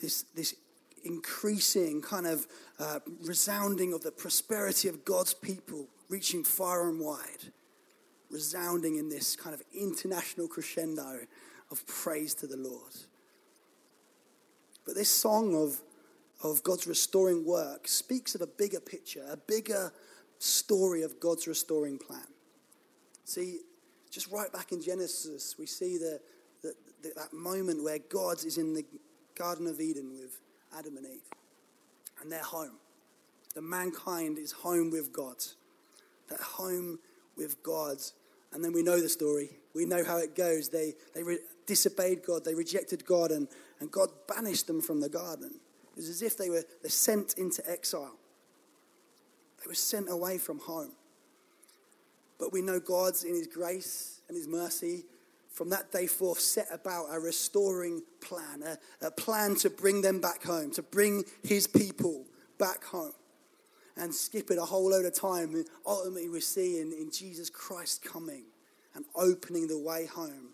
this, 0.00 0.22
this 0.36 0.54
increasing 1.04 2.00
kind 2.00 2.26
of 2.26 2.46
uh, 2.78 3.00
resounding 3.24 3.92
of 3.92 4.02
the 4.02 4.10
prosperity 4.10 4.88
of 4.88 5.04
God's 5.04 5.34
people, 5.34 5.88
reaching 6.08 6.44
far 6.44 6.88
and 6.88 7.00
wide, 7.00 7.52
resounding 8.30 8.96
in 8.96 9.08
this 9.08 9.36
kind 9.36 9.54
of 9.54 9.62
international 9.74 10.48
crescendo 10.48 11.20
of 11.70 11.86
praise 11.86 12.34
to 12.34 12.46
the 12.46 12.56
Lord. 12.56 12.92
But 14.84 14.94
this 14.94 15.10
song 15.10 15.54
of, 15.54 15.80
of 16.42 16.62
God's 16.62 16.86
restoring 16.86 17.46
work 17.46 17.86
speaks 17.86 18.34
of 18.34 18.40
a 18.40 18.46
bigger 18.46 18.80
picture, 18.80 19.24
a 19.30 19.36
bigger 19.36 19.92
story 20.38 21.02
of 21.02 21.20
God's 21.20 21.46
restoring 21.46 21.98
plan. 21.98 22.26
See, 23.24 23.60
just 24.10 24.30
right 24.30 24.52
back 24.52 24.72
in 24.72 24.82
Genesis, 24.82 25.56
we 25.58 25.66
see 25.66 25.96
the, 25.96 26.20
the, 26.62 26.74
the, 27.02 27.12
that 27.16 27.32
moment 27.32 27.82
where 27.82 27.98
God 27.98 28.44
is 28.44 28.58
in 28.58 28.74
the 28.74 28.84
Garden 29.34 29.66
of 29.66 29.80
Eden 29.80 30.10
with 30.10 30.40
Adam 30.76 30.96
and 30.96 31.06
Eve, 31.06 31.28
and 32.20 32.30
they're 32.30 32.42
home. 32.42 32.78
The 33.54 33.62
mankind 33.62 34.38
is 34.38 34.52
home 34.52 34.90
with 34.90 35.12
God. 35.12 35.36
That 36.28 36.40
home 36.40 36.98
with 37.36 37.62
God. 37.62 37.98
And 38.52 38.64
then 38.64 38.72
we 38.72 38.82
know 38.82 39.00
the 39.00 39.08
story. 39.08 39.50
We 39.74 39.84
know 39.84 40.04
how 40.04 40.18
it 40.18 40.34
goes. 40.34 40.68
They, 40.68 40.94
they 41.14 41.22
re- 41.22 41.38
disobeyed 41.66 42.22
God, 42.24 42.44
they 42.44 42.54
rejected 42.54 43.04
God, 43.04 43.30
and, 43.30 43.48
and 43.80 43.90
God 43.90 44.10
banished 44.28 44.66
them 44.66 44.80
from 44.80 45.00
the 45.00 45.08
garden. 45.08 45.60
It 45.92 45.96
was 45.96 46.08
as 46.08 46.22
if 46.22 46.36
they 46.36 46.50
were 46.50 46.64
they're 46.82 46.90
sent 46.90 47.34
into 47.34 47.68
exile. 47.70 48.16
They 49.62 49.68
were 49.68 49.74
sent 49.74 50.10
away 50.10 50.38
from 50.38 50.58
home. 50.58 50.92
But 52.38 52.52
we 52.52 52.62
know 52.62 52.80
God's 52.80 53.24
in 53.24 53.34
His 53.34 53.46
grace 53.46 54.20
and 54.28 54.36
His 54.36 54.48
mercy 54.48 55.04
from 55.52 55.70
that 55.70 55.92
day 55.92 56.06
forth 56.06 56.40
set 56.40 56.66
about 56.72 57.06
a 57.10 57.20
restoring 57.20 58.02
plan, 58.20 58.62
a, 58.62 59.06
a 59.06 59.10
plan 59.10 59.54
to 59.56 59.70
bring 59.70 60.00
them 60.00 60.20
back 60.20 60.42
home, 60.42 60.70
to 60.72 60.82
bring 60.82 61.24
His 61.42 61.66
people 61.66 62.26
back 62.58 62.84
home 62.84 63.12
and 63.96 64.14
skip 64.14 64.50
it 64.50 64.58
a 64.58 64.64
whole 64.64 64.90
load 64.90 65.04
of 65.04 65.14
time. 65.14 65.64
ultimately, 65.86 66.28
we 66.28 66.40
see 66.40 66.80
in, 66.80 66.92
in 66.92 67.10
Jesus 67.10 67.50
Christ 67.50 68.02
coming 68.02 68.44
and 68.94 69.04
opening 69.14 69.68
the 69.68 69.78
way 69.78 70.06
home 70.06 70.50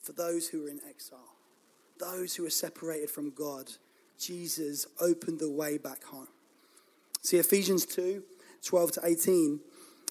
for 0.00 0.12
those 0.12 0.48
who 0.48 0.66
are 0.66 0.68
in 0.68 0.80
exile, 0.88 1.36
those 1.98 2.34
who 2.34 2.46
are 2.46 2.50
separated 2.50 3.10
from 3.10 3.30
God. 3.30 3.70
Jesus 4.18 4.86
opened 5.00 5.40
the 5.40 5.50
way 5.50 5.78
back 5.78 6.04
home. 6.04 6.28
See, 7.22 7.38
Ephesians 7.38 7.84
2 7.86 8.22
12 8.64 8.92
to 8.92 9.00
18 9.04 9.60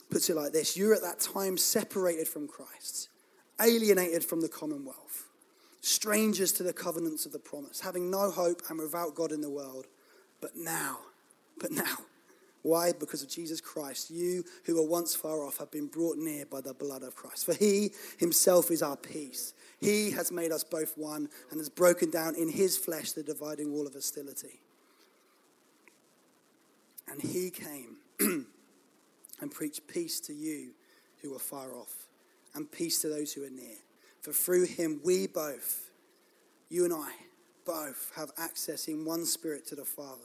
puts 0.09 0.29
it 0.29 0.35
like 0.35 0.51
this 0.51 0.77
You're 0.77 0.93
at 0.93 1.01
that 1.01 1.19
time 1.19 1.57
separated 1.57 2.27
from 2.27 2.47
Christ, 2.47 3.09
alienated 3.61 4.23
from 4.23 4.41
the 4.41 4.49
commonwealth, 4.49 5.27
strangers 5.81 6.51
to 6.53 6.63
the 6.63 6.73
covenants 6.73 7.25
of 7.25 7.31
the 7.31 7.39
promise, 7.39 7.79
having 7.79 8.09
no 8.09 8.29
hope 8.31 8.61
and 8.69 8.79
without 8.79 9.15
God 9.15 9.31
in 9.31 9.41
the 9.41 9.49
world. 9.49 9.87
But 10.41 10.51
now, 10.55 10.99
but 11.59 11.71
now, 11.71 11.97
why? 12.61 12.93
Because 12.93 13.21
of 13.21 13.29
Jesus 13.29 13.61
Christ. 13.61 14.09
You 14.09 14.43
who 14.65 14.75
were 14.75 14.87
once 14.87 15.15
far 15.15 15.45
off 15.45 15.57
have 15.57 15.71
been 15.71 15.87
brought 15.87 16.17
near 16.17 16.45
by 16.45 16.61
the 16.61 16.73
blood 16.73 17.03
of 17.03 17.15
Christ. 17.15 17.45
For 17.45 17.53
he 17.53 17.91
himself 18.17 18.71
is 18.71 18.81
our 18.81 18.97
peace. 18.97 19.53
He 19.79 20.11
has 20.11 20.31
made 20.31 20.51
us 20.51 20.63
both 20.63 20.97
one 20.97 21.29
and 21.51 21.59
has 21.59 21.69
broken 21.69 22.09
down 22.09 22.35
in 22.35 22.49
his 22.49 22.77
flesh 22.77 23.11
the 23.11 23.21
dividing 23.21 23.71
wall 23.71 23.85
of 23.85 23.93
hostility. 23.93 24.61
And 27.07 27.21
he 27.21 27.51
came 27.51 27.97
and 29.39 29.51
preached 29.51 29.87
peace 29.87 30.19
to 30.21 30.33
you 30.33 30.71
who 31.21 31.33
were 31.33 31.39
far 31.39 31.75
off 31.75 32.04
and 32.55 32.71
peace 32.71 33.01
to 33.01 33.09
those 33.09 33.33
who 33.33 33.43
are 33.43 33.49
near. 33.49 33.77
For 34.21 34.33
through 34.33 34.65
him 34.65 35.01
we 35.03 35.27
both, 35.27 35.91
you 36.69 36.85
and 36.85 36.93
I, 36.93 37.11
both 37.65 38.11
have 38.15 38.31
access 38.37 38.87
in 38.87 39.05
one 39.05 39.25
spirit 39.25 39.67
to 39.67 39.75
the 39.75 39.85
Father. 39.85 40.21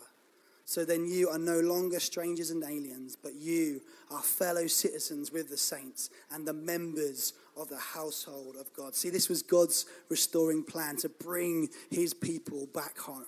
So 0.71 0.85
then 0.85 1.05
you 1.05 1.29
are 1.29 1.39
no 1.39 1.59
longer 1.59 1.99
strangers 1.99 2.51
and 2.51 2.63
aliens, 2.63 3.17
but 3.21 3.35
you 3.35 3.81
are 4.09 4.23
fellow 4.23 4.69
citizens 4.69 5.33
with 5.33 5.51
the 5.51 5.57
saints 5.57 6.11
and 6.31 6.47
the 6.47 6.53
members 6.53 7.33
of 7.57 7.69
the 7.69 7.77
household 7.77 8.55
of 8.59 8.73
God. 8.75 8.95
See, 8.95 9.11
this 9.11 9.29
was 9.29 9.43
God's 9.43 9.87
restoring 10.09 10.63
plan 10.63 10.97
to 10.99 11.09
bring 11.09 11.71
his 11.91 12.15
people 12.15 12.69
back 12.73 12.99
home, 12.99 13.27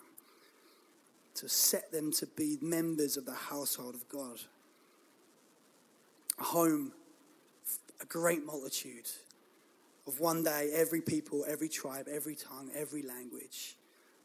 to 1.34 1.48
set 1.48 1.90
them 1.90 2.12
to 2.12 2.26
be 2.26 2.58
members 2.60 3.16
of 3.16 3.26
the 3.26 3.34
household 3.34 3.96
of 3.96 4.08
God. 4.08 4.38
Home, 6.38 6.92
a 8.02 8.06
great 8.06 8.44
multitude 8.44 9.08
of 10.06 10.18
one 10.18 10.42
day 10.42 10.70
every 10.74 11.00
people, 11.00 11.44
every 11.48 11.68
tribe, 11.68 12.08
every 12.10 12.34
tongue, 12.34 12.70
every 12.74 13.02
language 13.02 13.76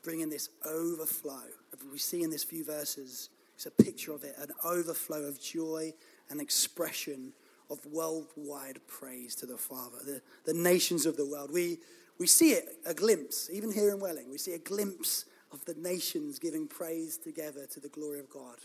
bringing 0.03 0.29
this 0.29 0.49
overflow. 0.65 1.43
We 1.91 1.97
see 1.97 2.23
in 2.23 2.29
this 2.29 2.43
few 2.43 2.63
verses, 2.63 3.29
it's 3.55 3.65
a 3.65 3.71
picture 3.71 4.13
of 4.13 4.23
it 4.23 4.35
an 4.39 4.51
overflow 4.63 5.23
of 5.23 5.39
joy 5.39 5.93
and 6.29 6.39
expression 6.39 7.33
of 7.69 7.85
worldwide 7.85 8.79
praise 8.87 9.35
to 9.35 9.45
the 9.45 9.57
Father, 9.57 9.97
the, 10.05 10.21
the 10.45 10.57
nations 10.57 11.05
of 11.05 11.17
the 11.17 11.25
world. 11.25 11.51
We, 11.51 11.79
we 12.17 12.27
see 12.27 12.51
it, 12.51 12.77
a 12.85 12.93
glimpse, 12.93 13.49
even 13.51 13.71
here 13.71 13.89
in 13.89 13.99
Welling, 13.99 14.31
we 14.31 14.37
see 14.37 14.53
a 14.53 14.59
glimpse 14.59 15.25
of 15.51 15.63
the 15.65 15.73
nations 15.73 16.39
giving 16.39 16.67
praise 16.67 17.17
together 17.17 17.65
to 17.73 17.79
the 17.79 17.89
glory 17.89 18.19
of 18.19 18.29
God. 18.29 18.57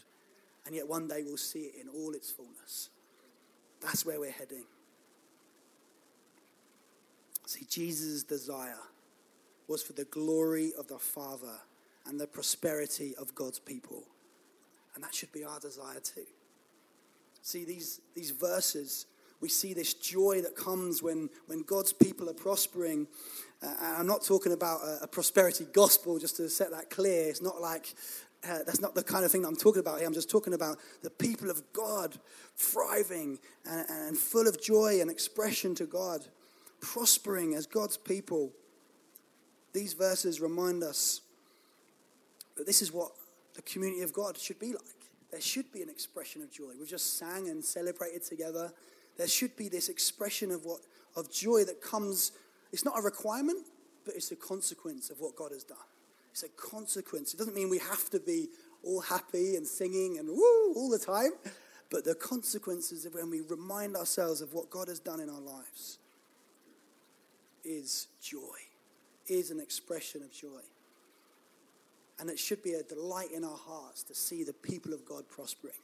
And 0.64 0.76
yet 0.76 0.86
one 0.86 1.08
day 1.08 1.22
we'll 1.24 1.36
see 1.36 1.64
it 1.64 1.74
in 1.80 1.88
all 1.88 2.12
its 2.12 2.30
fullness. 2.30 2.90
That's 3.80 4.06
where 4.06 4.20
we're 4.20 4.30
heading. 4.30 4.64
See, 7.52 7.66
Jesus' 7.68 8.22
desire 8.22 8.80
was 9.68 9.82
for 9.82 9.92
the 9.92 10.06
glory 10.06 10.72
of 10.78 10.88
the 10.88 10.98
Father 10.98 11.58
and 12.06 12.18
the 12.18 12.26
prosperity 12.26 13.14
of 13.16 13.34
God's 13.34 13.58
people. 13.58 14.04
And 14.94 15.04
that 15.04 15.14
should 15.14 15.32
be 15.32 15.44
our 15.44 15.60
desire 15.60 16.00
too. 16.00 16.24
See, 17.42 17.66
these, 17.66 18.00
these 18.14 18.30
verses, 18.30 19.04
we 19.42 19.50
see 19.50 19.74
this 19.74 19.92
joy 19.92 20.40
that 20.40 20.56
comes 20.56 21.02
when, 21.02 21.28
when 21.44 21.62
God's 21.62 21.92
people 21.92 22.30
are 22.30 22.34
prospering. 22.34 23.06
Uh, 23.62 23.74
I'm 23.98 24.06
not 24.06 24.24
talking 24.24 24.52
about 24.52 24.80
a, 24.82 25.00
a, 25.02 25.06
prosperity 25.06 25.66
gospel, 25.74 26.18
just 26.18 26.36
to 26.38 26.48
set 26.48 26.70
that 26.70 26.88
clear. 26.88 27.28
It's 27.28 27.42
not 27.42 27.60
like, 27.60 27.92
uh, 28.48 28.60
that's 28.64 28.80
not 28.80 28.94
the 28.94 29.02
kind 29.02 29.26
of 29.26 29.30
thing 29.30 29.42
that 29.42 29.48
I'm 29.48 29.56
talking 29.56 29.80
about 29.80 29.98
here. 29.98 30.06
I'm 30.06 30.14
just 30.14 30.30
talking 30.30 30.54
about 30.54 30.78
the 31.02 31.10
people 31.10 31.50
of 31.50 31.62
God 31.74 32.16
thriving 32.56 33.38
and, 33.68 33.90
and 33.90 34.16
full 34.16 34.48
of 34.48 34.58
joy 34.58 35.02
and 35.02 35.10
expression 35.10 35.74
to 35.74 35.84
God, 35.84 36.24
prospering 36.82 37.54
as 37.54 37.66
God's 37.66 37.96
people. 37.96 38.52
These 39.72 39.94
verses 39.94 40.40
remind 40.40 40.82
us 40.82 41.22
that 42.56 42.66
this 42.66 42.82
is 42.82 42.92
what 42.92 43.12
the 43.54 43.62
community 43.62 44.02
of 44.02 44.12
God 44.12 44.36
should 44.36 44.58
be 44.58 44.72
like. 44.72 44.82
There 45.30 45.40
should 45.40 45.72
be 45.72 45.80
an 45.80 45.88
expression 45.88 46.42
of 46.42 46.52
joy. 46.52 46.72
We've 46.78 46.88
just 46.88 47.16
sang 47.18 47.48
and 47.48 47.64
celebrated 47.64 48.22
together. 48.22 48.70
There 49.16 49.28
should 49.28 49.56
be 49.56 49.68
this 49.68 49.88
expression 49.88 50.50
of 50.50 50.66
what 50.66 50.80
of 51.16 51.30
joy 51.32 51.64
that 51.64 51.80
comes. 51.80 52.32
It's 52.72 52.84
not 52.84 52.98
a 52.98 53.02
requirement, 53.02 53.66
but 54.04 54.14
it's 54.14 54.30
a 54.32 54.36
consequence 54.36 55.08
of 55.08 55.20
what 55.20 55.36
God 55.36 55.52
has 55.52 55.64
done. 55.64 55.78
It's 56.32 56.42
a 56.42 56.48
consequence. 56.48 57.32
It 57.32 57.38
doesn't 57.38 57.54
mean 57.54 57.70
we 57.70 57.78
have 57.78 58.10
to 58.10 58.20
be 58.20 58.48
all 58.82 59.00
happy 59.00 59.56
and 59.56 59.66
singing 59.66 60.18
and 60.18 60.28
woo 60.28 60.74
all 60.74 60.90
the 60.90 60.98
time, 60.98 61.30
but 61.90 62.04
the 62.04 62.14
consequences 62.14 63.06
of 63.06 63.14
when 63.14 63.30
we 63.30 63.40
remind 63.40 63.96
ourselves 63.96 64.40
of 64.40 64.52
what 64.52 64.68
God 64.70 64.88
has 64.88 64.98
done 64.98 65.20
in 65.20 65.30
our 65.30 65.40
lives 65.40 65.98
is 67.64 68.08
joy 68.20 68.58
is 69.28 69.50
an 69.50 69.60
expression 69.60 70.22
of 70.22 70.32
joy. 70.32 70.60
And 72.18 72.30
it 72.30 72.38
should 72.38 72.62
be 72.62 72.74
a 72.74 72.82
delight 72.82 73.32
in 73.32 73.44
our 73.44 73.56
hearts 73.56 74.02
to 74.04 74.14
see 74.14 74.44
the 74.44 74.52
people 74.52 74.92
of 74.92 75.04
God 75.04 75.28
prospering. 75.28 75.74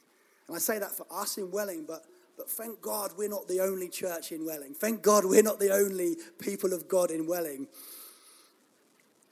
And 0.47 0.55
I 0.55 0.59
say 0.59 0.79
that 0.79 0.91
for 0.91 1.05
us 1.11 1.37
in 1.37 1.51
Welling, 1.51 1.85
but, 1.85 2.05
but 2.37 2.49
thank 2.49 2.81
God 2.81 3.11
we're 3.17 3.29
not 3.29 3.47
the 3.47 3.61
only 3.61 3.89
church 3.89 4.31
in 4.31 4.45
Welling. 4.45 4.73
Thank 4.73 5.01
God 5.01 5.25
we're 5.25 5.43
not 5.43 5.59
the 5.59 5.73
only 5.73 6.15
people 6.39 6.73
of 6.73 6.87
God 6.87 7.11
in 7.11 7.27
Welling. 7.27 7.67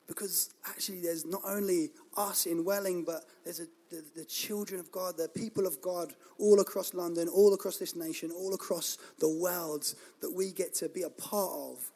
Because 0.07 0.53
actually, 0.65 1.01
there's 1.01 1.25
not 1.25 1.41
only 1.45 1.91
us 2.15 2.45
in 2.45 2.63
Welling, 2.63 3.03
but 3.03 3.25
there's 3.43 3.59
a, 3.59 3.67
the, 3.89 4.03
the 4.15 4.25
children 4.25 4.79
of 4.79 4.91
God, 4.91 5.17
the 5.17 5.27
people 5.27 5.65
of 5.65 5.81
God 5.81 6.13
all 6.39 6.61
across 6.61 6.93
London, 6.93 7.27
all 7.27 7.53
across 7.53 7.77
this 7.77 7.95
nation, 7.95 8.31
all 8.31 8.53
across 8.53 8.97
the 9.19 9.29
world 9.29 9.93
that 10.21 10.31
we 10.31 10.51
get 10.51 10.73
to 10.75 10.87
be 10.87 11.03
a 11.03 11.09
part 11.09 11.51
of 11.51 11.91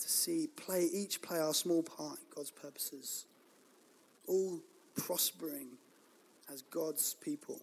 to 0.00 0.08
see 0.08 0.48
play 0.56 0.88
each 0.92 1.22
play 1.22 1.38
our 1.38 1.54
small 1.54 1.82
part 1.82 2.18
in 2.18 2.24
God's 2.34 2.50
purposes, 2.50 3.26
all 4.26 4.60
prospering 4.96 5.68
as 6.52 6.62
God's 6.62 7.14
people. 7.14 7.60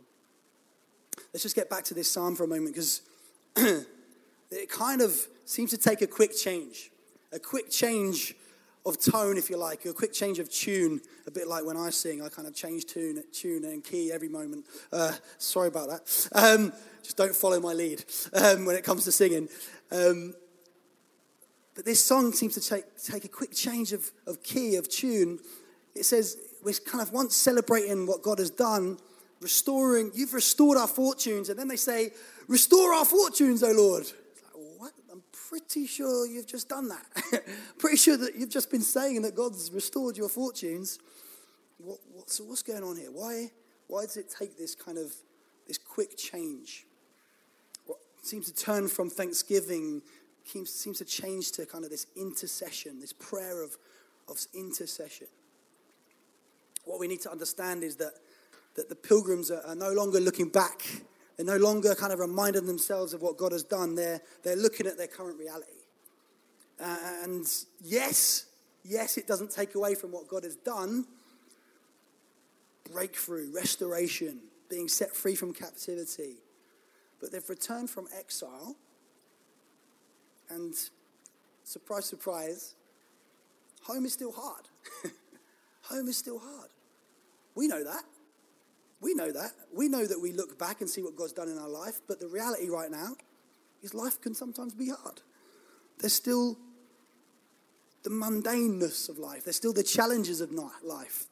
Let's 1.33 1.43
just 1.43 1.55
get 1.55 1.69
back 1.69 1.83
to 1.85 1.93
this 1.93 2.09
psalm 2.09 2.35
for 2.35 2.43
a 2.43 2.47
moment 2.47 2.75
because 2.75 3.01
it 3.55 4.69
kind 4.69 5.01
of 5.01 5.15
seems 5.45 5.71
to 5.71 5.77
take 5.77 6.01
a 6.01 6.07
quick 6.07 6.35
change, 6.35 6.91
a 7.31 7.39
quick 7.39 7.69
change 7.69 8.35
of 8.85 8.99
tone, 8.99 9.37
if 9.37 9.49
you 9.49 9.57
like, 9.57 9.85
a 9.85 9.93
quick 9.93 10.13
change 10.13 10.39
of 10.39 10.49
tune, 10.49 11.01
a 11.25 11.31
bit 11.31 11.47
like 11.47 11.65
when 11.65 11.75
I 11.75 11.89
sing, 11.89 12.21
I 12.21 12.29
kind 12.29 12.47
of 12.47 12.55
change 12.55 12.85
tune, 12.85 13.21
tune 13.33 13.65
and 13.65 13.83
key 13.83 14.11
every 14.11 14.29
moment. 14.29 14.65
Uh, 14.91 15.13
sorry 15.37 15.67
about 15.67 15.89
that. 15.89 16.29
Um, 16.31 16.71
just 17.03 17.17
don't 17.17 17.35
follow 17.35 17.59
my 17.59 17.73
lead 17.73 18.05
um, 18.33 18.65
when 18.65 18.75
it 18.75 18.83
comes 18.83 19.03
to 19.03 19.11
singing. 19.11 19.49
Um, 19.91 20.33
but 21.77 21.85
this 21.85 22.03
song 22.03 22.33
seems 22.33 22.55
to 22.55 22.59
take, 22.59 22.85
take 23.03 23.23
a 23.23 23.27
quick 23.27 23.53
change 23.53 23.93
of, 23.93 24.09
of 24.25 24.41
key, 24.41 24.77
of 24.77 24.89
tune. 24.89 25.37
It 25.93 26.05
says, 26.05 26.35
we're 26.63 26.73
kind 26.73 27.03
of 27.03 27.13
once 27.13 27.35
celebrating 27.35 28.07
what 28.07 28.23
God 28.23 28.39
has 28.39 28.49
done, 28.49 28.97
restoring, 29.41 30.09
you've 30.15 30.33
restored 30.33 30.75
our 30.75 30.87
fortunes. 30.87 31.49
And 31.49 31.59
then 31.59 31.67
they 31.67 31.75
say, 31.75 32.09
restore 32.47 32.95
our 32.95 33.05
fortunes, 33.05 33.61
O 33.61 33.71
Lord. 33.71 34.05
Like, 34.05 34.79
what? 34.79 34.91
I'm 35.11 35.21
pretty 35.31 35.85
sure 35.85 36.25
you've 36.25 36.47
just 36.47 36.67
done 36.67 36.89
that. 36.89 37.43
pretty 37.77 37.97
sure 37.97 38.17
that 38.17 38.35
you've 38.35 38.49
just 38.49 38.71
been 38.71 38.81
saying 38.81 39.21
that 39.21 39.35
God's 39.35 39.71
restored 39.71 40.17
your 40.17 40.29
fortunes. 40.29 40.97
What, 41.77 41.99
what, 42.11 42.31
so 42.31 42.43
what's 42.45 42.63
going 42.63 42.81
on 42.81 42.97
here? 42.97 43.11
Why, 43.11 43.51
why 43.85 44.01
does 44.01 44.17
it 44.17 44.33
take 44.35 44.57
this 44.57 44.73
kind 44.73 44.97
of 44.97 45.13
this 45.67 45.77
quick 45.77 46.17
change? 46.17 46.87
What 47.85 47.99
seems 48.23 48.51
to 48.51 48.55
turn 48.55 48.87
from 48.87 49.11
thanksgiving 49.11 50.01
seems, 50.47 50.97
to 50.99 51.05
change 51.05 51.51
to 51.53 51.65
kind 51.65 51.83
of 51.83 51.91
this 51.91 52.07
intercession, 52.15 52.99
this 52.99 53.13
prayer 53.13 53.63
of, 53.63 53.77
of 54.29 54.37
intercession. 54.53 55.27
What 56.85 56.99
we 56.99 57.07
need 57.07 57.21
to 57.21 57.31
understand 57.31 57.83
is 57.83 57.97
that, 57.97 58.13
that 58.75 58.89
the 58.89 58.95
pilgrims 58.95 59.51
are, 59.51 59.61
are 59.65 59.75
no 59.75 59.91
longer 59.91 60.19
looking 60.19 60.49
back 60.49 60.83
they're 61.37 61.45
no 61.45 61.57
longer 61.57 61.93
kind 61.93 62.11
of 62.11 62.19
reminding 62.19 62.65
themselves 62.65 63.13
of 63.13 63.21
what 63.21 63.37
God 63.37 63.51
has 63.51 63.63
done. 63.63 63.93
They're, 63.93 64.21
they're 64.43 64.55
looking 64.55 64.87
at 64.87 64.97
their 64.97 65.07
current 65.07 65.39
reality. 65.39 65.71
Uh, 66.81 66.97
and 67.23 67.45
yes, 67.83 68.47
yes, 68.83 69.17
it 69.17 69.27
doesn't 69.27 69.51
take 69.51 69.75
away 69.75 69.93
from 69.93 70.11
what 70.11 70.27
God 70.27 70.43
has 70.43 70.55
done. 70.55 71.05
Breakthrough, 72.91 73.53
restoration, 73.53 74.39
being 74.69 74.87
set 74.87 75.15
free 75.15 75.35
from 75.35 75.53
captivity. 75.53 76.37
But 77.21 77.31
they've 77.31 77.49
returned 77.49 77.91
from 77.91 78.07
exile. 78.17 78.75
And 80.49 80.73
surprise, 81.63 82.05
surprise, 82.05 82.75
home 83.83 84.05
is 84.05 84.13
still 84.13 84.31
hard. 84.31 84.65
home 85.81 86.07
is 86.07 86.17
still 86.17 86.39
hard. 86.39 86.69
We 87.55 87.67
know 87.67 87.83
that. 87.83 88.03
We 88.99 89.13
know 89.13 89.31
that. 89.31 89.51
We 89.73 89.87
know 89.87 90.05
that 90.05 90.19
we 90.19 90.31
look 90.31 90.57
back 90.57 90.81
and 90.81 90.89
see 90.89 91.01
what 91.01 91.15
God's 91.15 91.33
done 91.33 91.49
in 91.49 91.57
our 91.57 91.69
life, 91.69 92.01
but 92.07 92.19
the 92.19 92.27
reality 92.27 92.69
right 92.69 92.89
now 92.89 93.15
is 93.83 93.93
life 93.93 94.19
can 94.21 94.33
sometimes 94.33 94.73
be 94.73 94.89
hard. 94.89 95.21
There's 95.99 96.13
still 96.13 96.57
the 98.03 98.09
mundaneness 98.09 99.09
of 99.09 99.17
life, 99.17 99.43
there's 99.43 99.57
still 99.57 99.73
the 99.73 99.83
challenges 99.83 100.41
of 100.41 100.51
life. 100.51 101.25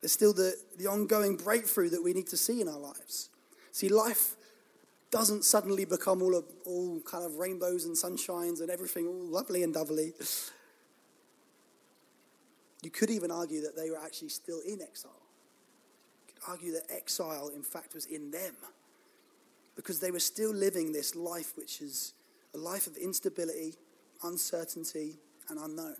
There's 0.00 0.12
still 0.12 0.32
the, 0.32 0.54
the 0.78 0.86
ongoing 0.86 1.36
breakthrough 1.36 1.88
that 1.90 2.02
we 2.02 2.12
need 2.12 2.28
to 2.28 2.36
see 2.36 2.60
in 2.60 2.68
our 2.68 2.78
lives. 2.78 3.30
See, 3.72 3.88
life 3.88 4.36
doesn't 5.10 5.44
suddenly 5.44 5.84
become 5.84 6.22
all, 6.22 6.36
of, 6.36 6.44
all 6.64 7.00
kind 7.02 7.24
of 7.24 7.36
rainbows 7.36 7.84
and 7.84 7.96
sunshines 7.96 8.60
and 8.60 8.70
everything 8.70 9.06
all 9.06 9.26
lovely 9.26 9.62
and 9.62 9.72
dovely. 9.72 10.12
You 12.82 12.90
could 12.90 13.10
even 13.10 13.30
argue 13.30 13.60
that 13.62 13.76
they 13.76 13.90
were 13.90 13.98
actually 13.98 14.28
still 14.28 14.60
in 14.66 14.80
exile 14.82 15.22
You 16.28 16.34
could 16.34 16.50
argue 16.50 16.72
that 16.72 16.84
exile, 16.90 17.50
in 17.54 17.62
fact, 17.62 17.94
was 17.94 18.06
in 18.06 18.30
them 18.30 18.54
because 19.76 20.00
they 20.00 20.10
were 20.10 20.18
still 20.18 20.52
living 20.52 20.92
this 20.92 21.14
life 21.14 21.52
which 21.56 21.80
is 21.80 22.14
a 22.54 22.58
life 22.58 22.86
of 22.86 22.96
instability, 22.96 23.74
uncertainty, 24.22 25.18
and 25.48 25.58
unknown. 25.58 25.96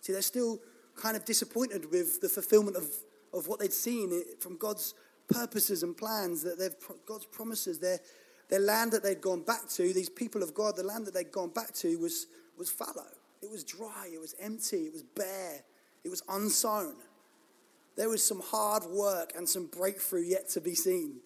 See, 0.00 0.12
they're 0.12 0.22
still 0.22 0.60
kind 0.96 1.16
of 1.16 1.24
disappointed 1.24 1.90
with 1.90 2.20
the 2.20 2.28
fulfillment 2.28 2.76
of, 2.76 2.88
of 3.32 3.48
what 3.48 3.60
they'd 3.60 3.72
seen 3.72 4.12
eh, 4.12 4.34
from 4.40 4.56
God's 4.56 4.94
purposes 5.28 5.82
and 5.82 5.96
plans, 5.96 6.42
that 6.42 6.58
they've 6.58 6.74
God's 7.06 7.26
promises, 7.26 7.78
their, 7.78 7.98
their 8.48 8.60
land 8.60 8.92
that 8.92 9.02
they'd 9.02 9.20
gone 9.20 9.42
back 9.42 9.68
to, 9.70 9.92
these 9.92 10.08
people 10.08 10.42
of 10.42 10.54
God, 10.54 10.76
the 10.76 10.84
land 10.84 11.06
that 11.06 11.14
they'd 11.14 11.32
gone 11.32 11.50
back 11.50 11.72
to 11.74 11.96
was, 11.98 12.26
was 12.56 12.70
fallow. 12.70 13.06
It 13.42 13.50
was 13.50 13.64
dry, 13.64 14.08
it 14.12 14.20
was 14.20 14.34
empty, 14.40 14.84
it 14.86 14.92
was 14.92 15.02
bare, 15.02 15.62
it 16.04 16.08
was 16.08 16.22
unsown 16.28 16.94
there 17.96 18.10
was 18.10 18.22
some 18.24 18.40
hard 18.40 18.84
work 18.84 19.32
and 19.36 19.48
some 19.48 19.66
breakthrough 19.66 20.22
yet 20.22 20.48
to 20.50 20.60
be 20.60 20.74
seen. 20.74 21.16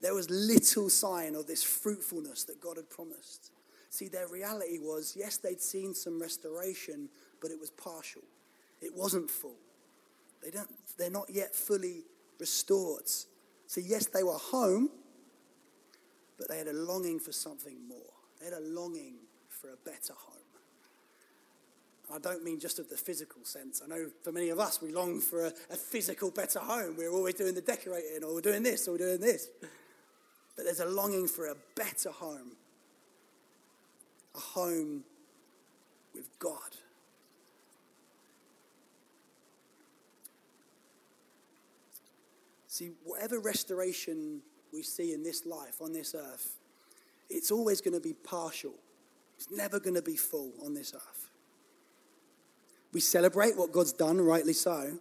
There 0.00 0.14
was 0.14 0.28
little 0.30 0.88
sign 0.88 1.34
of 1.34 1.46
this 1.46 1.62
fruitfulness 1.62 2.44
that 2.44 2.60
God 2.60 2.76
had 2.76 2.90
promised. 2.90 3.52
See, 3.90 4.08
their 4.08 4.28
reality 4.28 4.78
was 4.78 5.14
yes, 5.16 5.36
they'd 5.36 5.60
seen 5.60 5.94
some 5.94 6.20
restoration, 6.20 7.08
but 7.40 7.50
it 7.50 7.60
was 7.60 7.70
partial. 7.70 8.22
It 8.80 8.94
wasn't 8.94 9.30
full. 9.30 9.56
They 10.42 10.50
don't, 10.50 10.68
they're 10.98 11.10
not 11.10 11.28
yet 11.30 11.54
fully 11.54 12.04
restored. 12.38 13.08
So, 13.66 13.80
yes, 13.80 14.06
they 14.06 14.22
were 14.22 14.34
home, 14.34 14.90
but 16.38 16.48
they 16.48 16.58
had 16.58 16.68
a 16.68 16.72
longing 16.72 17.18
for 17.18 17.32
something 17.32 17.76
more. 17.88 17.98
They 18.38 18.46
had 18.46 18.54
a 18.54 18.60
longing 18.60 19.14
for 19.48 19.70
a 19.70 19.76
better 19.84 20.12
home. 20.14 20.36
I 22.14 22.18
don't 22.18 22.44
mean 22.44 22.60
just 22.60 22.78
of 22.78 22.88
the 22.88 22.96
physical 22.96 23.44
sense. 23.44 23.82
I 23.84 23.88
know 23.88 24.06
for 24.22 24.30
many 24.30 24.50
of 24.50 24.60
us, 24.60 24.80
we 24.80 24.92
long 24.92 25.20
for 25.20 25.46
a, 25.46 25.52
a, 25.70 25.76
physical, 25.76 26.30
better 26.30 26.60
home. 26.60 26.94
We're 26.96 27.10
always 27.10 27.34
doing 27.34 27.54
the 27.54 27.60
decorating, 27.60 28.22
or 28.22 28.34
we're 28.34 28.40
doing 28.42 28.62
this, 28.62 28.86
or 28.86 28.92
we're 28.92 28.98
doing 28.98 29.20
this. 29.20 29.48
But 30.54 30.66
there's 30.66 30.80
a 30.80 30.86
longing 30.86 31.26
for 31.26 31.48
a 31.48 31.56
better 31.74 32.10
home, 32.10 32.52
a 34.36 34.38
home 34.38 35.02
with 36.14 36.28
God. 36.38 36.60
See, 42.68 42.92
whatever 43.04 43.40
restoration 43.40 44.42
we 44.72 44.82
see 44.82 45.12
in 45.12 45.22
this 45.22 45.46
life, 45.46 45.80
on 45.80 45.92
this 45.92 46.14
earth, 46.14 46.56
it's 47.28 47.50
always 47.50 47.80
going 47.80 47.94
to 47.94 48.00
be 48.00 48.12
partial. 48.12 48.74
It's 49.36 49.50
never 49.50 49.80
going 49.80 49.94
to 49.94 50.02
be 50.02 50.16
full 50.16 50.52
on 50.64 50.74
this 50.74 50.94
earth. 50.94 51.30
We 52.92 53.00
celebrate 53.00 53.56
what 53.56 53.72
God's 53.72 53.92
done, 53.92 54.20
rightly 54.20 54.52
so. 54.52 54.98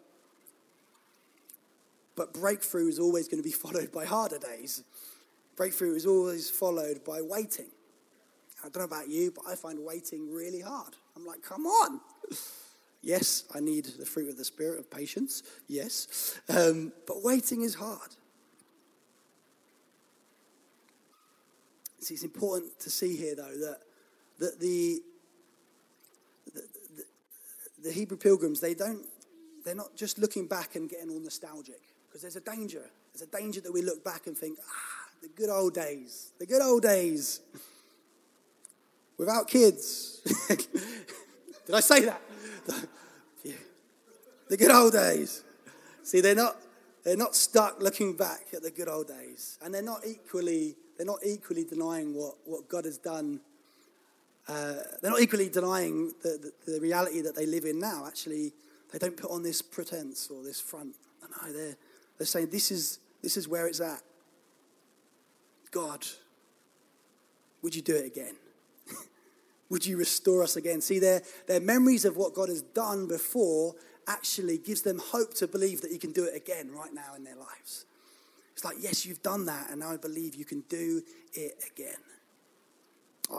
But 2.16 2.34
breakthrough 2.34 2.88
is 2.88 3.00
always 3.00 3.28
going 3.28 3.42
to 3.42 3.48
be 3.48 3.52
followed 3.56 3.92
by 3.92 4.06
harder 4.06 4.38
days. 4.38 4.84
Breakthrough 5.56 5.96
is 5.96 6.06
always 6.06 6.50
followed 6.50 7.04
by 7.06 7.22
waiting. 7.22 7.68
I 8.64 8.70
don't 8.70 8.78
know 8.78 8.84
about 8.84 9.10
you, 9.10 9.32
but 9.32 9.46
I 9.48 9.56
find 9.56 9.80
waiting 9.86 10.34
really 10.34 10.62
hard. 10.62 10.96
I'm 11.16 11.26
like, 11.26 11.42
come 11.42 11.66
on. 11.66 12.02
yes, 13.02 13.44
I 13.54 13.60
need 13.60 13.86
the 13.86 14.06
fruit 14.06 14.30
of 14.30 14.38
the 14.38 14.46
Spirit 14.46 14.80
of 14.80 14.90
patience. 14.90 15.44
Yes. 15.68 16.40
Um, 16.50 16.92
but 17.06 17.24
waiting 17.24 17.62
is 17.62 17.76
hard. 17.76 18.16
It's 22.12 22.24
important 22.24 22.80
to 22.80 22.90
see 22.90 23.16
here, 23.16 23.36
though, 23.36 23.44
that, 23.44 23.80
that 24.40 24.60
the 24.60 25.02
the 27.86 27.92
Hebrew 27.92 28.18
pilgrims, 28.18 28.60
they 28.60 28.74
don't, 28.74 29.06
they're 29.64 29.76
not 29.76 29.96
just 29.96 30.18
looking 30.18 30.48
back 30.48 30.76
and 30.76 30.90
getting 30.90 31.10
all 31.10 31.20
nostalgic 31.20 31.82
because 32.08 32.22
there's 32.22 32.36
a 32.36 32.42
danger. 32.42 32.84
There's 33.14 33.22
a 33.22 33.32
danger 33.32 33.62
that 33.62 33.72
we 33.72 33.84
look 33.84 34.04
back 34.04 34.28
and 34.28 34.36
think, 34.36 34.58
ah, 34.68 35.10
the 35.22 35.30
good 35.30 35.50
old 35.50 35.76
days, 35.76 36.32
the 36.40 36.48
good 36.48 36.62
old 36.64 36.82
days 36.82 37.42
without 39.18 39.48
kids. 39.48 40.22
Did 40.48 41.76
I 41.76 41.80
say 41.80 42.06
that? 42.06 42.22
the 44.50 44.58
good 44.58 44.72
old 44.72 44.94
days. 44.94 45.44
See, 46.04 46.22
they're 46.22 46.36
not, 46.36 46.58
they're 47.04 47.16
not 47.16 47.36
stuck 47.36 47.82
looking 47.82 48.18
back 48.18 48.48
at 48.54 48.64
the 48.64 48.72
good 48.72 48.88
old 48.88 49.08
days. 49.08 49.60
And 49.64 49.74
they're 49.74 49.82
not 49.82 50.02
equally, 50.08 50.76
they're 50.98 51.06
not 51.06 51.20
equally 51.26 51.64
denying 51.64 52.16
what, 52.16 52.36
what 52.46 52.68
God 52.70 52.86
has 52.86 52.98
done 52.98 53.42
uh, 54.48 54.76
they're 55.02 55.12
not 55.12 55.22
equally 55.22 55.50
denying 55.50 56.14
the, 56.22 56.52
the, 56.66 56.74
the, 56.74 56.80
reality 56.80 57.22
that 57.22 57.36
they 57.36 57.48
live 57.48 57.66
in 57.66 57.80
now. 57.80 58.06
Actually, 58.06 58.54
they 58.92 59.00
don't 59.00 59.18
put 59.18 59.32
on 59.32 59.42
this 59.42 59.62
pretense 59.62 60.30
or 60.30 60.44
this 60.44 60.62
front. 60.62 60.96
No, 61.22 61.52
they're, 61.52 61.76
they're 62.18 62.28
saying 62.28 62.50
this 62.52 62.70
is, 62.70 63.00
this 63.24 63.38
is 63.38 63.48
where 63.48 63.66
it's 63.66 63.82
at. 63.82 64.02
God, 65.72 66.06
would 67.64 67.76
you 67.76 67.82
do 67.82 67.96
it 67.96 68.06
again? 68.06 68.36
would 69.70 69.84
you 69.84 69.98
restore 69.98 70.44
us 70.44 70.56
again? 70.56 70.80
See, 70.80 71.00
their, 71.00 71.24
their 71.48 71.60
memories 71.60 72.06
of 72.06 72.16
what 72.16 72.36
God 72.36 72.50
has 72.50 72.62
done 72.62 73.08
before 73.08 73.74
actually 74.08 74.60
gives 74.60 74.84
them 74.84 75.00
hope 75.00 75.34
to 75.36 75.48
believe 75.48 75.82
that 75.82 75.92
He 75.92 75.98
can 75.98 76.12
do 76.12 76.24
it 76.24 76.36
again 76.36 76.72
right 76.72 76.94
now 76.94 77.16
in 77.18 77.24
their 77.24 77.36
lives. 77.36 77.86
It's 78.56 78.64
like, 78.64 78.78
yes, 78.80 79.06
you've 79.06 79.22
done 79.22 79.46
that, 79.46 79.70
and 79.70 79.82
now 79.82 79.92
I 79.92 79.98
believe 79.98 80.36
you 80.36 80.46
can 80.46 80.62
do 80.70 81.02
it 81.34 81.62
again. 81.68 82.00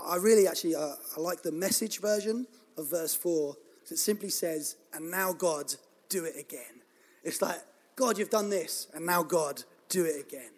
I 0.06 0.16
really 0.16 0.46
actually 0.46 0.74
uh, 0.74 0.94
I 1.16 1.20
like 1.20 1.42
the 1.42 1.52
message 1.52 2.00
version 2.00 2.46
of 2.76 2.90
verse 2.90 3.14
4. 3.14 3.56
It 3.90 3.98
simply 3.98 4.28
says, 4.28 4.76
and 4.92 5.10
now 5.10 5.32
God, 5.32 5.72
do 6.08 6.24
it 6.24 6.34
again. 6.38 6.82
It's 7.22 7.40
like, 7.40 7.60
God, 7.94 8.18
you've 8.18 8.30
done 8.30 8.50
this, 8.50 8.88
and 8.94 9.06
now 9.06 9.22
God, 9.22 9.62
do 9.88 10.04
it 10.04 10.20
again. 10.20 10.50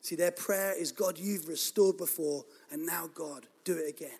See, 0.00 0.16
their 0.16 0.30
prayer 0.30 0.72
is, 0.76 0.90
God, 0.90 1.18
you've 1.18 1.46
restored 1.46 1.98
before, 1.98 2.44
and 2.70 2.86
now 2.86 3.10
God, 3.14 3.46
do 3.64 3.76
it 3.76 3.88
again. 3.88 4.18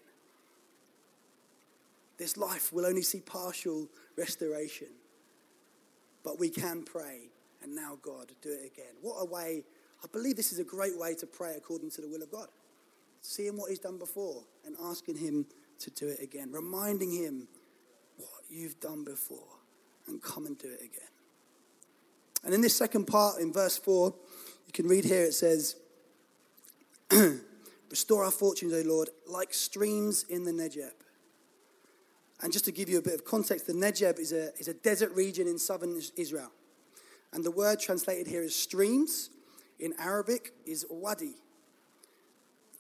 This 2.18 2.36
life 2.36 2.72
will 2.72 2.86
only 2.86 3.02
see 3.02 3.20
partial 3.20 3.88
restoration, 4.16 4.88
but 6.22 6.38
we 6.38 6.50
can 6.50 6.82
pray, 6.82 7.31
and 7.62 7.74
now 7.74 7.98
God, 8.02 8.32
do 8.40 8.50
it 8.50 8.66
again. 8.66 8.94
What 9.00 9.16
a 9.20 9.24
way, 9.24 9.64
I 10.02 10.06
believe 10.12 10.36
this 10.36 10.52
is 10.52 10.58
a 10.58 10.64
great 10.64 10.98
way 10.98 11.14
to 11.14 11.26
pray 11.26 11.54
according 11.56 11.90
to 11.92 12.00
the 12.00 12.08
will 12.08 12.22
of 12.22 12.30
God 12.30 12.48
seeing 13.22 13.56
what 13.56 13.70
he's 13.70 13.78
done 13.78 13.98
before 13.98 14.42
and 14.66 14.76
asking 14.84 15.16
him 15.16 15.46
to 15.78 15.90
do 15.90 16.08
it 16.08 16.20
again, 16.20 16.50
reminding 16.52 17.10
him 17.10 17.48
what 18.16 18.28
you've 18.50 18.78
done 18.80 19.04
before 19.04 19.58
and 20.08 20.20
come 20.20 20.46
and 20.46 20.58
do 20.58 20.68
it 20.68 20.80
again. 20.80 21.08
And 22.44 22.52
in 22.52 22.60
this 22.60 22.76
second 22.76 23.06
part, 23.06 23.40
in 23.40 23.52
verse 23.52 23.78
4, 23.78 24.12
you 24.66 24.72
can 24.72 24.88
read 24.88 25.04
here 25.04 25.24
it 25.24 25.34
says, 25.34 25.76
Restore 27.90 28.24
our 28.24 28.30
fortunes, 28.30 28.72
O 28.72 28.82
Lord, 28.88 29.10
like 29.28 29.54
streams 29.54 30.24
in 30.28 30.44
the 30.44 30.50
Negeb. 30.50 30.92
And 32.40 32.52
just 32.52 32.64
to 32.64 32.72
give 32.72 32.88
you 32.88 32.98
a 32.98 33.02
bit 33.02 33.14
of 33.14 33.24
context, 33.24 33.66
the 33.66 33.74
Negeb 33.74 34.18
is 34.18 34.32
a, 34.32 34.52
is 34.56 34.66
a 34.66 34.74
desert 34.74 35.12
region 35.12 35.46
in 35.46 35.58
southern 35.58 36.00
Israel. 36.16 36.50
And 37.32 37.44
the 37.44 37.50
word 37.50 37.80
translated 37.80 38.26
here 38.26 38.42
is 38.42 38.54
streams 38.54 39.30
in 39.78 39.94
Arabic 39.98 40.52
is 40.64 40.86
wadi, 40.88 41.34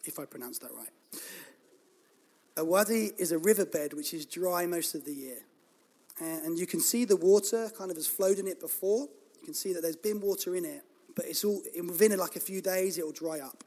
if 0.04 0.18
I 0.18 0.24
pronounce 0.24 0.58
that 0.58 0.72
right. 0.72 0.90
A 2.56 2.64
wadi 2.64 3.12
is 3.18 3.32
a 3.32 3.38
riverbed 3.38 3.94
which 3.94 4.12
is 4.12 4.26
dry 4.26 4.66
most 4.66 4.94
of 4.94 5.04
the 5.04 5.12
year. 5.12 5.38
And 6.20 6.58
you 6.58 6.66
can 6.66 6.80
see 6.80 7.04
the 7.04 7.16
water 7.16 7.70
kind 7.76 7.90
of 7.90 7.96
has 7.96 8.06
flowed 8.06 8.38
in 8.38 8.46
it 8.46 8.60
before. 8.60 9.08
You 9.40 9.44
can 9.44 9.54
see 9.54 9.72
that 9.72 9.82
there's 9.82 9.96
been 9.96 10.20
water 10.20 10.54
in 10.54 10.64
it, 10.64 10.84
but 11.16 11.24
it's 11.24 11.44
all 11.44 11.62
within 11.74 12.16
like 12.18 12.36
a 12.36 12.40
few 12.40 12.60
days 12.60 12.98
it 12.98 13.04
will 13.04 13.12
dry 13.12 13.40
up. 13.40 13.64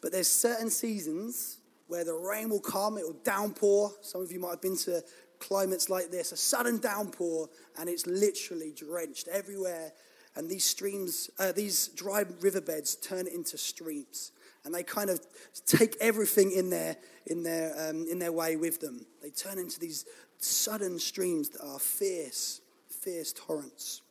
But 0.00 0.12
there's 0.12 0.28
certain 0.28 0.70
seasons 0.70 1.58
where 1.88 2.04
the 2.04 2.14
rain 2.14 2.50
will 2.50 2.60
come, 2.60 2.98
it 2.98 3.04
will 3.04 3.16
downpour. 3.24 3.92
Some 4.02 4.20
of 4.20 4.30
you 4.30 4.38
might 4.38 4.50
have 4.50 4.60
been 4.60 4.76
to 4.76 5.02
climates 5.38 5.88
like 5.88 6.10
this, 6.10 6.32
a 6.32 6.36
sudden 6.36 6.78
downpour, 6.78 7.48
and 7.78 7.88
it's 7.88 8.06
literally 8.06 8.72
drenched 8.72 9.28
everywhere. 9.28 9.92
And 10.36 10.48
these 10.48 10.64
streams, 10.64 11.30
uh, 11.38 11.52
these 11.52 11.88
dry 11.88 12.24
riverbeds 12.40 12.96
turn 12.96 13.26
into 13.26 13.58
streams. 13.58 14.32
And 14.64 14.74
they 14.74 14.82
kind 14.82 15.10
of 15.10 15.20
take 15.66 15.96
everything 16.00 16.52
in 16.52 16.70
their, 16.70 16.96
in, 17.26 17.42
their, 17.42 17.72
um, 17.78 18.06
in 18.10 18.18
their 18.18 18.32
way 18.32 18.56
with 18.56 18.80
them. 18.80 19.06
They 19.22 19.30
turn 19.30 19.58
into 19.58 19.80
these 19.80 20.04
sudden 20.38 20.98
streams 20.98 21.48
that 21.50 21.64
are 21.64 21.78
fierce, 21.78 22.60
fierce 22.88 23.32
torrents. 23.32 24.02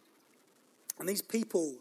And 1.00 1.08
these 1.08 1.22
people, 1.22 1.76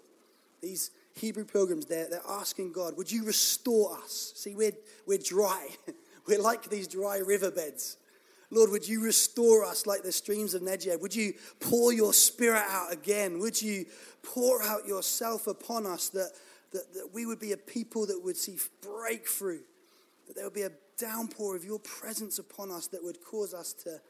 these 0.60 0.90
Hebrew 1.14 1.44
pilgrims, 1.44 1.86
they're, 1.86 2.08
they're 2.08 2.20
asking 2.28 2.72
God, 2.72 2.96
would 2.96 3.10
you 3.10 3.24
restore 3.24 3.96
us? 3.96 4.32
See, 4.36 4.54
we're, 4.54 4.76
we're 5.06 5.18
dry. 5.18 5.68
We're 6.26 6.42
like 6.42 6.68
these 6.68 6.88
dry 6.88 7.18
riverbeds. 7.18 7.98
Lord, 8.50 8.70
would 8.70 8.88
you 8.88 9.02
restore 9.02 9.64
us 9.64 9.86
like 9.86 10.02
the 10.02 10.12
streams 10.12 10.54
of 10.54 10.62
Negeb? 10.62 11.00
Would 11.00 11.14
you 11.14 11.34
pour 11.60 11.92
your 11.92 12.12
spirit 12.12 12.62
out 12.68 12.92
again? 12.92 13.38
Would 13.40 13.60
you 13.60 13.86
pour 14.22 14.62
out 14.62 14.86
yourself 14.86 15.46
upon 15.46 15.86
us 15.86 16.08
that, 16.10 16.32
that, 16.72 16.94
that 16.94 17.10
we 17.12 17.26
would 17.26 17.40
be 17.40 17.52
a 17.52 17.56
people 17.56 18.06
that 18.06 18.20
would 18.22 18.36
see 18.36 18.58
breakthrough? 18.80 19.60
That 20.26 20.36
there 20.36 20.44
would 20.44 20.54
be 20.54 20.62
a 20.62 20.72
downpour 20.98 21.56
of 21.56 21.64
your 21.64 21.80
presence 21.80 22.38
upon 22.38 22.70
us 22.70 22.86
that 22.88 23.02
would 23.02 23.22
cause 23.24 23.52
us 23.52 23.72
to 23.72 24.00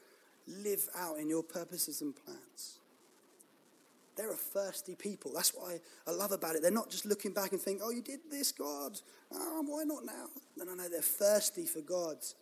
live 0.46 0.88
out 0.96 1.18
in 1.18 1.29
your 1.29 1.42
purposes 1.42 2.01
and 2.03 2.14
plans. 2.14 2.79
They're 4.16 4.33
a 4.33 4.37
thirsty 4.37 4.94
people. 4.94 5.33
That's 5.35 5.51
what 5.51 5.72
I, 5.72 6.11
I 6.11 6.14
love 6.14 6.33
about 6.33 6.55
it. 6.55 6.62
They're 6.62 6.70
not 6.70 6.90
just 6.90 7.05
looking 7.05 7.33
back 7.33 7.53
and 7.53 7.61
thinking, 7.61 7.83
oh, 7.85 7.90
you 7.90 8.01
did 8.01 8.20
this, 8.31 8.51
God. 8.51 8.99
Oh, 9.33 9.62
why 9.66 9.85
not 9.85 10.07
now? 10.07 10.29
No, 10.57 10.64
no, 10.64 10.75
no. 10.75 10.88
They're 10.88 11.03
thirsty 11.03 11.66
for 11.66 11.83
God's, 11.83 12.35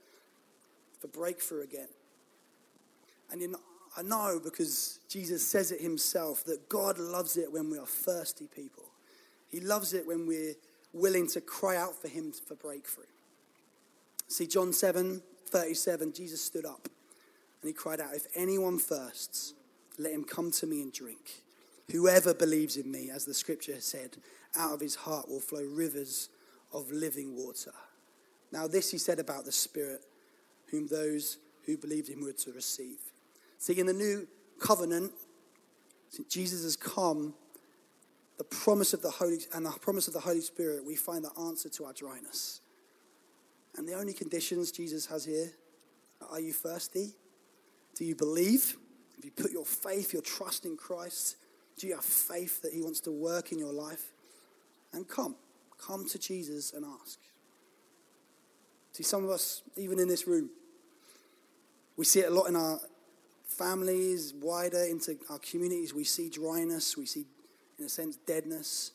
for 1.05 1.19
breakthrough 1.19 1.62
again. 1.62 1.88
And 3.31 3.43
you 3.43 3.49
know, 3.49 3.59
I 3.95 4.03
know 4.03 4.40
because 4.43 5.01
Jesus 5.09 5.47
says 5.47 5.71
it 5.71 5.81
himself 5.81 6.45
that 6.45 6.69
God 6.71 6.99
loves 6.99 7.37
it 7.37 7.53
when 7.53 7.71
we 7.71 7.79
are 7.79 7.87
thirsty 7.87 8.47
people. 8.47 8.85
He 9.49 9.61
loves 9.61 9.93
it 9.93 10.07
when 10.07 10.27
we're 10.27 10.55
willing 10.95 11.27
to 11.29 11.43
cry 11.43 11.77
out 11.77 12.01
for 12.01 12.09
him 12.09 12.33
for 12.33 12.55
breakthrough. 12.55 13.05
See, 14.29 14.47
John 14.47 14.73
7 14.73 15.21
37, 15.47 16.12
Jesus 16.14 16.43
stood 16.43 16.64
up 16.64 16.88
and 17.61 17.69
he 17.69 17.75
cried 17.75 18.01
out, 18.01 18.14
If 18.14 18.27
anyone 18.35 18.79
thirsts, 18.79 19.53
let 19.99 20.12
him 20.12 20.25
come 20.25 20.51
to 20.53 20.67
me 20.67 20.81
and 20.81 20.93
drink. 20.93 21.43
Whoever 21.93 22.33
believes 22.33 22.79
in 22.79 22.90
me, 22.90 23.11
as 23.11 23.27
the 23.27 23.35
scripture 23.35 23.79
said, 23.81 24.17
out 24.57 24.73
of 24.73 24.81
his 24.81 24.95
heart 24.95 25.29
will 25.29 25.40
flow 25.40 25.64
rivers 25.64 26.31
of 26.73 26.90
living 26.90 27.37
water. 27.37 27.73
Now, 28.51 28.67
this 28.67 28.90
he 28.90 28.99
said 28.99 29.19
about 29.19 29.45
the 29.45 29.53
Spirit, 29.53 30.01
whom 30.75 30.89
those 30.89 31.39
who 31.67 31.77
believed 31.77 32.09
him 32.09 32.23
were 32.23 32.33
to 32.33 32.53
receive. 32.53 32.99
See, 33.59 33.79
in 33.79 33.87
the 33.87 33.93
new 33.93 34.27
covenant, 34.61 35.13
since 36.11 36.29
Jesus 36.29 36.63
has 36.65 36.77
come, 36.77 37.35
the 38.37 38.45
promise 38.45 38.93
of 38.93 39.03
the 39.03 39.11
Holy 39.11 39.39
and 39.55 39.65
the 39.65 39.71
promise 39.71 40.09
of 40.09 40.15
the 40.15 40.21
Holy 40.21 40.41
Spirit, 40.41 40.85
we 40.85 40.97
find 40.97 41.25
the 41.25 41.31
answer 41.41 41.69
to 41.71 41.85
our 41.85 41.93
dryness. 41.93 42.61
And 43.77 43.89
the 43.89 43.95
only 43.95 44.13
conditions 44.13 44.73
Jesus 44.73 45.07
has 45.07 45.25
here 45.25 45.53
are 46.31 46.41
you 46.41 46.53
thirsty? 46.53 47.13
Do 47.95 48.05
you 48.05 48.15
believe? 48.15 48.77
Have 49.17 49.25
you 49.25 49.31
put 49.31 49.53
your 49.53 49.67
faith, 49.67 50.13
your 50.13 50.23
trust 50.23 50.65
in 50.65 50.77
Christ? 50.77 51.37
Do 51.79 51.87
you 51.87 51.95
have 51.95 52.05
faith 52.05 52.63
that 52.63 52.73
He 52.73 52.81
wants 52.81 53.01
to 53.01 53.13
work 53.13 53.53
in 53.53 53.59
your 53.59 53.73
life? 53.73 54.13
And 54.93 55.07
come, 55.07 55.37
come 55.79 56.07
to 56.09 56.19
Jesus 56.19 56.73
and 56.73 56.85
ask. 57.03 57.19
See, 58.93 59.03
some 59.03 59.25
of 59.25 59.31
us, 59.31 59.63
even 59.77 59.99
in 59.99 60.09
this 60.09 60.27
room, 60.27 60.51
we 61.97 62.05
see 62.05 62.21
it 62.21 62.31
a 62.31 62.35
lot 62.35 62.49
in 62.49 62.57
our 62.57 62.81
families, 63.47 64.35
wider 64.35 64.85
into 64.85 65.17
our 65.31 65.39
communities. 65.39 65.95
We 65.95 66.05
see 66.05 66.29
dryness, 66.29 66.97
we 66.97 67.07
see, 67.07 67.25
in 67.79 67.85
a 67.85 67.89
sense, 67.89 68.17
deadness. 68.17 68.93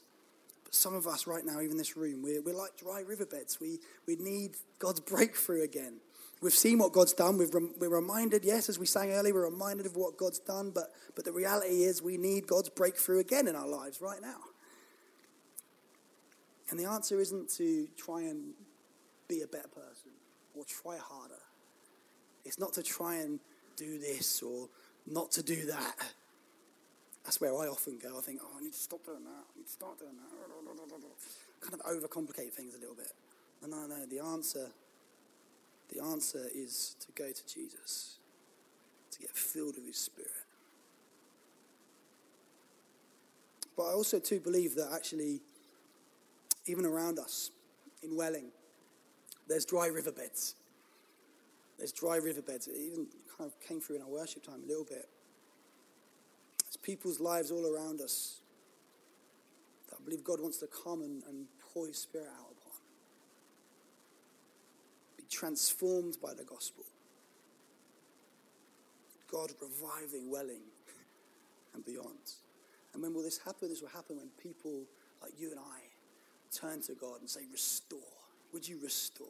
But 0.66 0.76
some 0.76 0.94
of 0.94 1.08
us 1.08 1.28
right 1.28 1.46
now, 1.46 1.62
even 1.62 1.78
this 1.78 1.96
room, 1.96 2.22
we're, 2.22 2.42
we're 2.42 2.56
like 2.56 2.78
dry 2.78 3.02
riverbeds. 3.02 3.60
We, 3.60 3.80
we 4.06 4.16
need 4.16 4.58
God's 4.80 5.00
breakthrough 5.12 5.64
again. 5.64 6.00
We've 6.42 6.54
seen 6.54 6.80
what 6.80 6.94
God's 6.94 7.14
done. 7.14 7.38
Rem- 7.38 7.74
we're 7.80 7.90
reminded, 7.90 8.46
yes, 8.46 8.70
as 8.70 8.80
we 8.80 8.86
sang 8.86 9.12
earlier, 9.12 9.34
we're 9.34 9.50
reminded 9.50 9.86
of 9.86 9.96
what 9.96 10.18
God's 10.18 10.40
done, 10.40 10.72
but, 10.74 10.86
but 11.16 11.26
the 11.26 11.34
reality 11.34 11.84
is 11.84 12.02
we 12.02 12.18
need 12.18 12.48
God's 12.48 12.70
breakthrough 12.70 13.20
again 13.20 13.48
in 13.48 13.56
our 13.56 13.68
lives 13.68 14.00
right 14.02 14.22
now. 14.22 14.38
And 16.70 16.80
the 16.80 16.86
answer 16.86 17.20
isn't 17.20 17.50
to 17.58 17.88
try 17.98 18.22
and 18.22 18.54
be 19.28 19.42
a 19.42 19.48
better 19.48 19.68
person 19.68 20.12
or 20.54 20.64
try 20.66 20.98
harder. 20.98 21.42
It's 22.50 22.58
not 22.58 22.74
to 22.74 22.82
try 22.82 23.18
and 23.18 23.40
do 23.76 24.00
this 24.00 24.42
or 24.42 24.70
not 25.06 25.32
to 25.34 25.44
do 25.44 25.68
that. 25.68 25.96
That's 27.24 27.40
where 27.40 27.52
I 27.52 27.68
often 27.68 28.00
go. 28.02 28.18
I 28.18 28.22
think, 28.22 28.42
oh, 28.44 28.58
I 28.58 28.64
need 28.64 28.74
to 28.74 28.80
stop 28.80 29.06
doing 29.06 29.24
that. 29.24 29.30
I 29.30 29.56
need 29.56 29.68
to 29.68 29.72
start 29.72 30.00
doing 30.00 30.14
that. 30.18 31.62
Kind 31.62 31.76
of 31.76 31.82
overcomplicate 31.82 32.52
things 32.52 32.74
a 32.74 32.80
little 32.80 32.96
bit. 32.96 33.12
No, 33.62 33.68
no, 33.68 33.86
no. 33.86 34.04
The 34.08 34.20
answer 34.26 34.66
the 35.94 36.04
answer 36.04 36.48
is 36.52 36.96
to 37.02 37.12
go 37.12 37.32
to 37.32 37.48
Jesus, 37.48 38.18
to 39.12 39.20
get 39.20 39.30
filled 39.30 39.76
with 39.76 39.86
His 39.86 39.98
Spirit. 39.98 40.32
But 43.78 43.84
I 43.84 43.94
also 43.94 44.18
too 44.18 44.40
believe 44.40 44.74
that 44.74 44.90
actually, 44.92 45.42
even 46.66 46.88
around 46.88 47.20
us 47.20 47.52
in 48.02 48.16
Welling, 48.16 48.48
there's 49.48 49.66
dry 49.66 49.86
riverbeds. 49.86 50.56
There's 51.80 51.94
dry 51.94 52.18
riverbeds. 52.18 52.68
It 52.68 52.76
even 52.78 53.08
kind 53.38 53.50
of 53.50 53.60
came 53.66 53.80
through 53.80 53.96
in 53.96 54.02
our 54.02 54.10
worship 54.10 54.44
time 54.44 54.62
a 54.64 54.68
little 54.68 54.84
bit. 54.84 55.08
There's 56.66 56.78
people's 56.78 57.22
lives 57.22 57.52
all 57.52 57.66
around 57.66 58.02
us 58.02 58.42
that 59.90 59.96
I 60.00 60.04
believe 60.04 60.24
God 60.24 60.42
wants 60.42 60.58
to 60.58 60.68
come 60.68 61.02
and, 61.02 61.24
and 61.28 61.46
pour 61.74 61.88
His 61.88 61.98
Spirit 61.98 62.28
out 62.38 62.52
upon. 62.52 62.78
Be 65.18 65.24
transformed 65.30 66.18
by 66.22 66.34
the 66.34 66.44
gospel. 66.44 66.84
God 69.32 69.52
reviving 69.62 70.30
Welling 70.30 70.62
and 71.74 71.86
beyond. 71.86 72.34
And 72.94 73.02
when 73.02 73.14
will 73.14 73.24
this 73.24 73.40
happen? 73.40 73.70
This 73.70 73.82
will 73.82 73.90
happen 73.90 74.18
when 74.18 74.28
people 74.42 74.84
like 75.22 75.32
you 75.40 75.52
and 75.52 75.60
I 75.60 75.80
turn 76.54 76.82
to 76.84 76.94
God 76.94 77.22
and 77.22 77.30
say, 77.30 77.42
Restore. 77.52 78.00
Would 78.52 78.68
you 78.68 78.80
restore? 78.84 79.28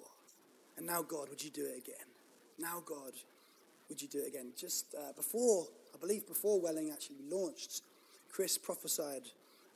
And 0.77 0.87
now, 0.87 1.01
God, 1.01 1.29
would 1.29 1.43
you 1.43 1.49
do 1.49 1.65
it 1.65 1.77
again? 1.77 2.07
Now, 2.59 2.83
God, 2.85 3.13
would 3.87 4.01
you 4.01 4.09
do 4.09 4.19
it 4.19 4.27
again? 4.27 4.51
Just 4.57 4.93
uh, 4.93 5.13
before, 5.13 5.65
I 5.95 5.97
believe 5.97 6.27
before 6.27 6.59
Welling 6.59 6.91
actually 6.91 7.21
launched, 7.29 7.83
Chris 8.29 8.57
prophesied 8.57 9.23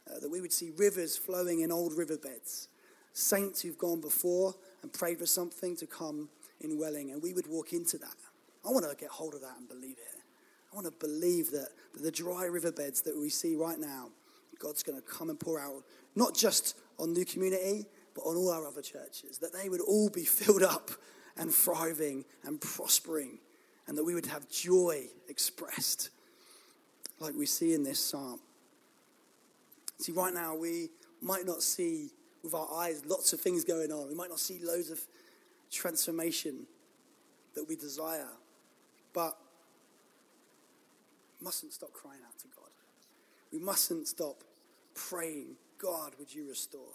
uh, 0.09 0.19
that 0.19 0.29
we 0.29 0.41
would 0.41 0.51
see 0.51 0.71
rivers 0.77 1.15
flowing 1.15 1.61
in 1.61 1.71
old 1.71 1.93
riverbeds. 1.93 2.67
Saints 3.13 3.61
who've 3.61 3.77
gone 3.77 4.01
before 4.01 4.53
and 4.81 4.91
prayed 4.91 5.19
for 5.19 5.25
something 5.25 5.77
to 5.77 5.87
come 5.87 6.27
in 6.59 6.77
Welling, 6.77 7.11
and 7.11 7.23
we 7.23 7.33
would 7.33 7.47
walk 7.47 7.71
into 7.71 7.97
that. 7.99 8.15
I 8.65 8.69
want 8.69 8.89
to 8.89 8.95
get 8.97 9.09
hold 9.09 9.33
of 9.33 9.41
that 9.41 9.57
and 9.57 9.67
believe 9.67 9.97
it. 9.97 10.21
I 10.71 10.75
want 10.75 10.87
to 10.87 11.07
believe 11.07 11.51
that 11.51 11.69
the 12.01 12.11
dry 12.11 12.45
riverbeds 12.45 13.01
that 13.03 13.15
we 13.17 13.29
see 13.29 13.55
right 13.55 13.79
now, 13.79 14.09
God's 14.59 14.83
going 14.83 14.99
to 14.99 15.07
come 15.07 15.29
and 15.29 15.39
pour 15.39 15.59
out, 15.59 15.83
not 16.15 16.35
just 16.35 16.75
on 16.99 17.13
New 17.13 17.25
Community, 17.25 17.85
but 18.13 18.21
on 18.21 18.35
all 18.35 18.51
our 18.51 18.67
other 18.67 18.81
churches, 18.81 19.37
that 19.39 19.53
they 19.53 19.69
would 19.69 19.81
all 19.81 20.09
be 20.09 20.25
filled 20.25 20.63
up 20.63 20.91
and 21.37 21.51
thriving 21.51 22.25
and 22.43 22.61
prospering, 22.61 23.39
and 23.87 23.97
that 23.97 24.03
we 24.03 24.13
would 24.13 24.25
have 24.27 24.49
joy 24.49 25.05
expressed, 25.27 26.09
like 27.19 27.33
we 27.35 27.45
see 27.45 27.73
in 27.73 27.83
this 27.83 27.99
psalm. 27.99 28.39
See, 29.99 30.11
right 30.11 30.33
now, 30.33 30.55
we 30.55 30.89
might 31.21 31.45
not 31.45 31.61
see 31.61 32.09
with 32.43 32.53
our 32.53 32.67
eyes 32.75 33.05
lots 33.05 33.31
of 33.33 33.39
things 33.39 33.63
going 33.63 33.91
on. 33.91 34.09
We 34.09 34.15
might 34.15 34.29
not 34.29 34.39
see 34.39 34.59
loads 34.61 34.89
of 34.89 34.99
transformation 35.71 36.67
that 37.55 37.67
we 37.67 37.75
desire, 37.75 38.29
but 39.13 39.37
we 41.39 41.45
mustn't 41.45 41.73
stop 41.73 41.93
crying 41.93 42.19
out 42.27 42.37
to 42.39 42.47
God. 42.55 42.69
We 43.51 43.59
mustn't 43.59 44.07
stop 44.07 44.43
praying, 44.93 45.55
God, 45.77 46.13
would 46.19 46.33
you 46.33 46.49
restore? 46.49 46.93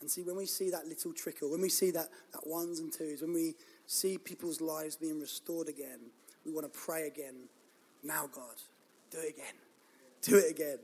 And 0.00 0.10
see, 0.10 0.22
when 0.22 0.36
we 0.36 0.46
see 0.46 0.70
that 0.70 0.86
little 0.86 1.12
trickle, 1.12 1.50
when 1.50 1.60
we 1.60 1.68
see 1.68 1.90
that, 1.90 2.08
that 2.32 2.46
ones 2.46 2.80
and 2.80 2.92
twos, 2.92 3.20
when 3.20 3.34
we 3.34 3.54
see 3.86 4.16
people's 4.16 4.60
lives 4.60 4.96
being 4.96 5.20
restored 5.20 5.68
again, 5.68 6.00
we 6.44 6.52
want 6.52 6.72
to 6.72 6.78
pray 6.78 7.06
again. 7.06 7.34
Now, 8.02 8.28
God, 8.32 8.54
do 9.10 9.18
it 9.18 9.34
again. 9.34 9.54
Do 10.22 10.36
it 10.36 10.50
again. 10.50 10.78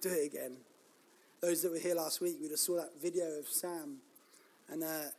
Do 0.00 0.08
it 0.08 0.26
again. 0.26 0.56
Those 1.40 1.62
that 1.62 1.70
were 1.70 1.78
here 1.78 1.94
last 1.94 2.20
week, 2.20 2.36
we 2.40 2.48
just 2.48 2.64
saw 2.64 2.76
that 2.76 3.00
video 3.00 3.26
of 3.38 3.46
Sam. 3.46 3.98
And 4.68 4.82
uh, 4.82 5.10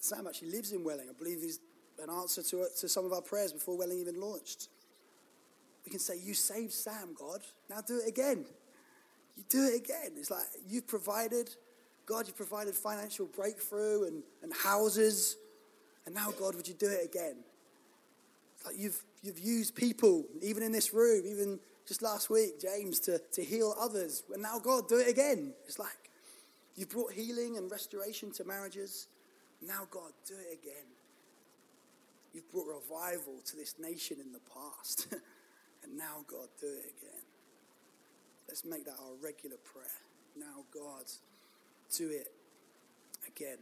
Sam 0.00 0.26
actually 0.26 0.50
lives 0.50 0.72
in 0.72 0.84
Welling. 0.84 1.08
I 1.08 1.12
believe 1.12 1.40
he's 1.40 1.60
an 2.02 2.10
answer 2.10 2.42
to, 2.42 2.66
to 2.80 2.88
some 2.88 3.04
of 3.04 3.12
our 3.12 3.22
prayers 3.22 3.52
before 3.52 3.76
Welling 3.76 3.98
even 3.98 4.20
launched. 4.20 4.68
We 5.84 5.90
can 5.90 6.00
say, 6.00 6.18
You 6.22 6.34
saved 6.34 6.72
Sam, 6.72 7.14
God. 7.18 7.40
Now 7.68 7.80
do 7.80 7.98
it 7.98 8.08
again. 8.08 8.44
You 9.38 9.44
do 9.48 9.64
it 9.66 9.76
again. 9.76 10.16
It's 10.16 10.32
like 10.32 10.46
you've 10.68 10.88
provided, 10.88 11.54
God, 12.06 12.26
you've 12.26 12.36
provided 12.36 12.74
financial 12.74 13.26
breakthrough 13.26 14.08
and, 14.08 14.24
and 14.42 14.52
houses. 14.52 15.36
And 16.06 16.14
now, 16.14 16.32
God, 16.36 16.56
would 16.56 16.66
you 16.66 16.74
do 16.74 16.88
it 16.88 17.04
again? 17.04 17.36
It's 18.56 18.66
like 18.66 18.74
you've, 18.76 19.00
you've 19.22 19.38
used 19.38 19.76
people, 19.76 20.24
even 20.42 20.64
in 20.64 20.72
this 20.72 20.92
room, 20.92 21.22
even 21.24 21.60
just 21.86 22.02
last 22.02 22.30
week, 22.30 22.60
James, 22.60 22.98
to, 23.00 23.20
to 23.32 23.44
heal 23.44 23.76
others. 23.78 24.24
And 24.32 24.42
now, 24.42 24.58
God, 24.58 24.88
do 24.88 24.98
it 24.98 25.08
again. 25.08 25.54
It's 25.66 25.78
like 25.78 26.10
you've 26.74 26.90
brought 26.90 27.12
healing 27.12 27.56
and 27.56 27.70
restoration 27.70 28.32
to 28.32 28.44
marriages. 28.44 29.06
Now, 29.64 29.86
God, 29.88 30.10
do 30.26 30.34
it 30.34 30.58
again. 30.60 30.84
You've 32.34 32.50
brought 32.50 32.66
revival 32.66 33.34
to 33.44 33.56
this 33.56 33.76
nation 33.78 34.16
in 34.20 34.32
the 34.32 34.40
past. 34.52 35.06
and 35.84 35.96
now, 35.96 36.24
God, 36.26 36.48
do 36.60 36.66
it 36.66 36.92
again. 36.98 37.27
Let's 38.48 38.64
make 38.64 38.84
that 38.86 38.94
our 38.98 39.14
regular 39.22 39.56
prayer. 39.58 39.86
Now, 40.36 40.64
God, 40.72 41.04
do 41.94 42.08
it 42.10 42.28
again. 43.26 43.58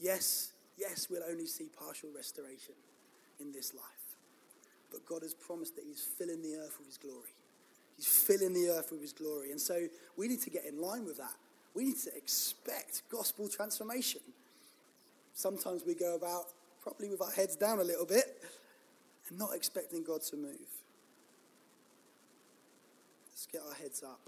Yes, 0.00 0.52
yes, 0.76 1.08
we'll 1.10 1.22
only 1.28 1.46
see 1.46 1.68
partial 1.78 2.10
restoration 2.14 2.74
in 3.40 3.52
this 3.52 3.74
life. 3.74 3.84
But 4.90 5.06
God 5.06 5.22
has 5.22 5.34
promised 5.34 5.76
that 5.76 5.84
He's 5.86 6.02
filling 6.02 6.42
the 6.42 6.56
earth 6.56 6.76
with 6.78 6.88
His 6.88 6.98
glory. 6.98 7.34
He's 7.96 8.06
filling 8.06 8.52
the 8.52 8.70
earth 8.70 8.90
with 8.90 9.00
His 9.00 9.12
glory. 9.12 9.50
And 9.50 9.60
so 9.60 9.86
we 10.16 10.28
need 10.28 10.40
to 10.42 10.50
get 10.50 10.64
in 10.64 10.80
line 10.80 11.04
with 11.04 11.18
that. 11.18 11.34
We 11.74 11.84
need 11.84 11.98
to 11.98 12.16
expect 12.16 13.02
gospel 13.10 13.48
transformation. 13.48 14.20
Sometimes 15.34 15.84
we 15.86 15.94
go 15.94 16.16
about 16.16 16.46
probably 16.82 17.10
with 17.10 17.20
our 17.20 17.30
heads 17.30 17.54
down 17.54 17.78
a 17.78 17.84
little 17.84 18.06
bit 18.06 18.42
and 19.28 19.38
not 19.38 19.54
expecting 19.54 20.02
God 20.02 20.22
to 20.22 20.36
move. 20.36 20.68
Let's 23.38 23.46
get 23.46 23.62
our 23.68 23.74
heads 23.74 24.02
up 24.02 24.18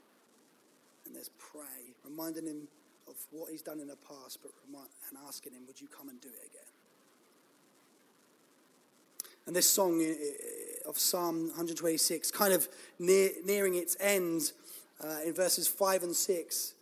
and 1.05 1.17
let's 1.17 1.31
pray, 1.37 1.97
reminding 2.05 2.47
Him 2.47 2.69
of 3.09 3.17
what 3.33 3.51
He's 3.51 3.61
done 3.61 3.81
in 3.81 3.89
the 3.89 3.97
past, 3.97 4.39
but 4.41 4.53
remind, 4.65 4.87
and 5.09 5.19
asking 5.27 5.53
Him, 5.53 5.63
Would 5.67 5.81
you 5.81 5.89
come 5.89 6.09
and 6.09 6.21
do 6.21 6.29
it 6.29 6.47
again? 6.47 6.63
And 9.49 9.57
this 9.57 9.69
song 9.69 10.01
of 10.87 10.97
Psalm 10.97 11.49
126, 11.49 12.31
kind 12.31 12.53
of 12.53 12.69
near, 13.01 13.31
nearing 13.45 13.75
its 13.75 13.97
end 13.99 14.53
uh, 15.03 15.17
in 15.27 15.35
verses 15.35 15.67
5 15.67 16.05
and 16.05 16.15
6, 16.15 16.75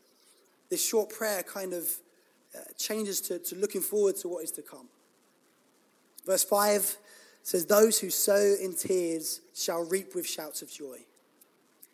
this 0.68 0.86
short 0.86 1.08
prayer 1.08 1.42
kind 1.42 1.72
of 1.72 1.88
uh, 2.54 2.58
changes 2.76 3.22
to, 3.22 3.38
to 3.38 3.56
looking 3.56 3.80
forward 3.80 4.16
to 4.16 4.28
what 4.28 4.44
is 4.44 4.50
to 4.50 4.60
come. 4.60 4.88
Verse 6.26 6.44
5 6.44 6.94
says, 7.42 7.64
Those 7.64 7.98
who 7.98 8.10
sow 8.10 8.54
in 8.60 8.74
tears 8.74 9.40
shall 9.54 9.82
reap 9.86 10.14
with 10.14 10.26
shouts 10.26 10.60
of 10.60 10.70
joy. 10.70 11.06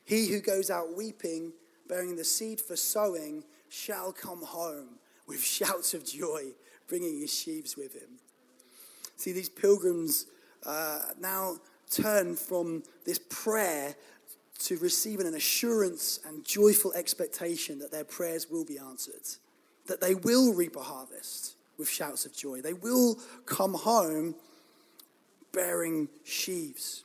He 0.05 0.29
who 0.29 0.40
goes 0.40 0.71
out 0.71 0.95
weeping, 0.97 1.53
bearing 1.88 2.17
the 2.17 2.25
seed 2.25 2.61
for 2.61 2.77
sowing, 2.77 3.45
shall 3.69 4.12
come 4.12 4.43
home 4.43 4.99
with 5.27 5.43
shouts 5.45 5.95
of 5.95 6.05
joy, 6.05 6.53
bringing 6.88 7.21
his 7.21 7.33
sheaves 7.33 7.77
with 7.77 7.95
him. 7.95 8.19
See, 9.17 9.33
these 9.33 9.49
pilgrims 9.49 10.27
uh, 10.64 11.01
now 11.19 11.57
turn 11.90 12.37
from 12.37 12.83
this 13.05 13.21
prayer 13.29 13.95
to 14.59 14.79
receiving 14.79 15.27
an 15.27 15.35
assurance 15.35 16.21
and 16.27 16.45
joyful 16.45 16.93
expectation 16.95 17.79
that 17.81 17.90
their 17.90 18.05
prayers 18.05 18.51
will 18.51 18.64
be 18.64 18.79
answered, 18.79 19.27
that 19.87 20.01
they 20.01 20.14
will 20.14 20.55
reap 20.55 20.77
a 20.77 20.81
harvest 20.81 21.57
with 21.77 21.88
shouts 21.88 22.25
of 22.25 22.33
joy. 22.33 22.61
They 22.61 22.73
will 22.73 23.19
come 23.47 23.75
home 23.75 24.35
bearing 25.53 26.09
sheaves. 26.25 27.05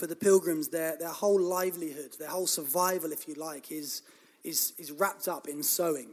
For 0.00 0.06
the 0.06 0.16
pilgrims, 0.16 0.68
their, 0.68 0.96
their 0.96 1.10
whole 1.10 1.38
livelihood, 1.38 2.16
their 2.18 2.30
whole 2.30 2.46
survival, 2.46 3.12
if 3.12 3.28
you 3.28 3.34
like, 3.34 3.70
is, 3.70 4.00
is, 4.42 4.72
is 4.78 4.92
wrapped 4.92 5.28
up 5.28 5.46
in 5.46 5.62
sowing. 5.62 6.08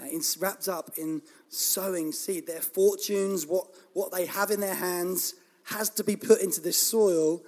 Uh, 0.00 0.04
it's 0.06 0.38
wrapped 0.38 0.66
up 0.66 0.92
in 0.96 1.20
sowing 1.50 2.12
seed. 2.12 2.46
Their 2.46 2.62
fortunes, 2.62 3.46
what, 3.46 3.66
what 3.92 4.12
they 4.12 4.24
have 4.24 4.50
in 4.50 4.60
their 4.60 4.74
hands, 4.74 5.34
has 5.64 5.90
to 5.90 6.04
be 6.04 6.16
put 6.16 6.40
into 6.40 6.62
this 6.62 6.78
soil, 6.78 7.42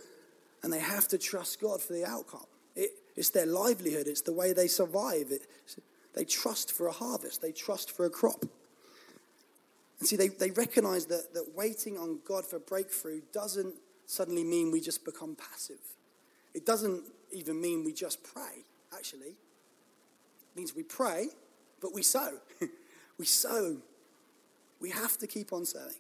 and 0.62 0.70
they 0.70 0.81
have 0.81 1.09
to 1.09 1.16
trust 1.16 1.62
God 1.62 1.81
for 1.81 1.94
the 1.94 2.05
outcome. 2.05 2.44
It, 2.77 2.90
it's 3.16 3.31
their 3.31 3.46
livelihood, 3.46 4.07
it's 4.07 4.20
the 4.20 4.35
way 4.35 4.53
they 4.53 4.68
survive. 4.68 5.31
It, 5.31 5.46
they 6.12 6.27
trust 6.27 6.72
for 6.72 6.88
a 6.88 6.92
harvest, 6.92 7.40
they 7.40 7.53
trust 7.53 7.90
for 7.90 8.05
a 8.05 8.11
crop. 8.11 8.44
And 9.98 10.07
see, 10.07 10.16
they, 10.16 10.29
they 10.29 10.50
recognize 10.50 11.07
that, 11.07 11.33
that 11.33 11.55
waiting 11.55 11.96
on 11.96 12.18
God 12.29 12.44
for 12.44 12.59
breakthrough 12.59 13.22
doesn't 13.33 13.77
suddenly 14.07 14.45
mean 14.45 14.71
we 14.71 14.81
just 14.81 15.05
become 15.05 15.37
passive. 15.37 15.81
It 16.55 16.64
doesn't 16.64 17.03
even 17.33 17.61
mean 17.61 17.85
we 17.85 17.93
just 17.93 18.23
pray, 18.23 18.64
actually. 18.97 19.29
It 19.31 20.57
means 20.57 20.75
we 20.75 20.83
pray, 20.83 21.29
but 21.81 21.93
we 21.93 22.03
sow. 22.03 22.38
we 23.19 23.27
sow. 23.27 23.79
We 24.81 24.90
have 24.90 25.17
to 25.19 25.27
keep 25.27 25.53
on 25.53 25.64
sowing. 25.64 25.95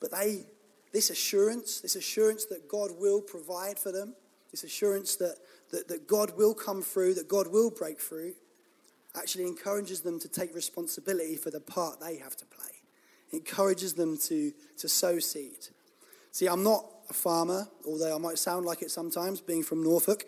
But 0.00 0.10
they, 0.10 0.46
this 0.92 1.10
assurance, 1.10 1.80
this 1.80 1.96
assurance 1.96 2.44
that 2.46 2.68
God 2.68 2.90
will 2.98 3.20
provide 3.20 3.78
for 3.78 3.92
them, 3.92 4.14
this 4.50 4.64
assurance 4.64 5.16
that, 5.16 5.36
that, 5.70 5.88
that 5.88 6.06
God 6.06 6.36
will 6.36 6.54
come 6.54 6.82
through, 6.82 7.14
that 7.14 7.28
God 7.28 7.48
will 7.48 7.70
break 7.70 8.00
through, 8.00 8.34
actually 9.14 9.46
encourages 9.46 10.00
them 10.00 10.20
to 10.20 10.28
take 10.28 10.54
responsibility 10.54 11.36
for 11.36 11.50
the 11.50 11.60
part 11.60 12.00
they 12.00 12.16
have 12.16 12.36
to 12.36 12.44
play. 12.46 12.75
Encourages 13.32 13.94
them 13.94 14.16
to, 14.18 14.52
to 14.78 14.88
sow 14.88 15.18
seed. 15.18 15.68
See, 16.32 16.46
I'm 16.46 16.62
not 16.62 16.84
a 17.08 17.14
farmer, 17.14 17.66
although 17.86 18.14
I 18.14 18.18
might 18.18 18.38
sound 18.38 18.66
like 18.66 18.82
it 18.82 18.90
sometimes, 18.90 19.40
being 19.40 19.62
from 19.62 19.82
Norfolk. 19.82 20.26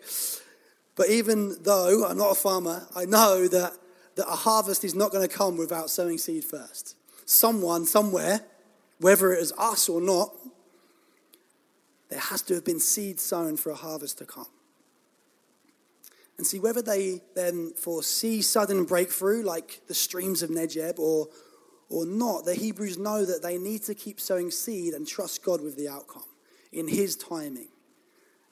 But 0.95 1.09
even 1.09 1.55
though 1.61 2.05
I'm 2.05 2.17
not 2.17 2.31
a 2.31 2.35
farmer, 2.35 2.87
I 2.95 3.05
know 3.05 3.47
that, 3.47 3.73
that 4.15 4.27
a 4.27 4.35
harvest 4.35 4.83
is 4.83 4.95
not 4.95 5.11
going 5.11 5.27
to 5.27 5.33
come 5.33 5.57
without 5.57 5.89
sowing 5.89 6.17
seed 6.17 6.43
first. 6.43 6.95
Someone, 7.25 7.85
somewhere, 7.85 8.41
whether 8.99 9.31
it 9.31 9.39
is 9.39 9.53
us 9.57 9.87
or 9.87 10.01
not, 10.01 10.33
there 12.09 12.19
has 12.19 12.41
to 12.43 12.55
have 12.55 12.65
been 12.65 12.79
seed 12.79 13.19
sown 13.19 13.55
for 13.55 13.71
a 13.71 13.75
harvest 13.75 14.17
to 14.17 14.25
come. 14.25 14.47
And 16.37 16.47
see 16.47 16.59
whether 16.59 16.81
they 16.81 17.21
then 17.35 17.73
foresee 17.75 18.41
sudden 18.41 18.85
breakthrough 18.85 19.43
like 19.43 19.81
the 19.87 19.93
streams 19.93 20.41
of 20.41 20.49
Negeb 20.49 20.97
or, 20.97 21.27
or 21.89 22.05
not, 22.05 22.45
the 22.45 22.55
Hebrews 22.55 22.97
know 22.97 23.25
that 23.25 23.41
they 23.41 23.57
need 23.57 23.83
to 23.83 23.95
keep 23.95 24.19
sowing 24.19 24.51
seed 24.51 24.93
and 24.93 25.07
trust 25.07 25.43
God 25.43 25.61
with 25.61 25.75
the 25.75 25.89
outcome 25.89 26.23
in 26.71 26.87
His 26.87 27.15
timing. 27.15 27.69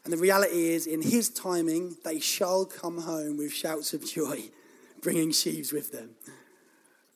And 0.07 0.13
the 0.13 0.17
reality 0.17 0.69
is, 0.69 0.87
in 0.87 1.01
his 1.01 1.29
timing, 1.29 1.97
they 2.05 2.21
shall 2.21 2.63
come 2.63 2.99
home 3.01 3.35
with 3.35 3.51
shouts 3.51 3.93
of 3.93 4.05
joy, 4.05 4.39
bringing 5.01 5.33
sheaves 5.33 5.73
with 5.73 5.91
them. 5.91 6.11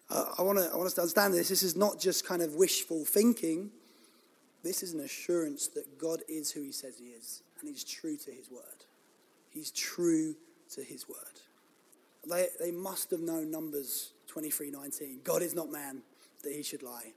Uh, 0.09 0.25
I, 0.37 0.41
want 0.41 0.57
to, 0.57 0.69
I 0.69 0.75
want 0.75 0.87
us 0.87 0.95
to 0.95 1.01
understand 1.01 1.33
this. 1.33 1.47
This 1.47 1.63
is 1.63 1.77
not 1.77 2.01
just 2.01 2.27
kind 2.27 2.41
of 2.41 2.55
wishful 2.55 3.05
thinking. 3.05 3.71
This 4.61 4.83
is 4.83 4.93
an 4.93 4.99
assurance 4.99 5.69
that 5.69 5.97
God 5.97 6.19
is 6.27 6.51
who 6.51 6.63
he 6.63 6.73
says 6.73 6.97
he 6.99 7.05
is, 7.05 7.43
and 7.61 7.69
he's 7.69 7.85
true 7.85 8.17
to 8.17 8.31
his 8.31 8.51
word. 8.51 8.83
He's 9.51 9.71
true 9.71 10.35
to 10.73 10.83
his 10.83 11.07
word. 11.07 11.15
They, 12.29 12.47
they 12.59 12.71
must 12.71 13.09
have 13.11 13.21
known 13.21 13.51
Numbers 13.51 14.11
23:19. 14.29 15.23
God 15.23 15.41
is 15.41 15.55
not 15.55 15.71
man 15.71 16.01
that 16.41 16.53
he 16.53 16.63
should 16.63 16.83
lie, 16.83 17.13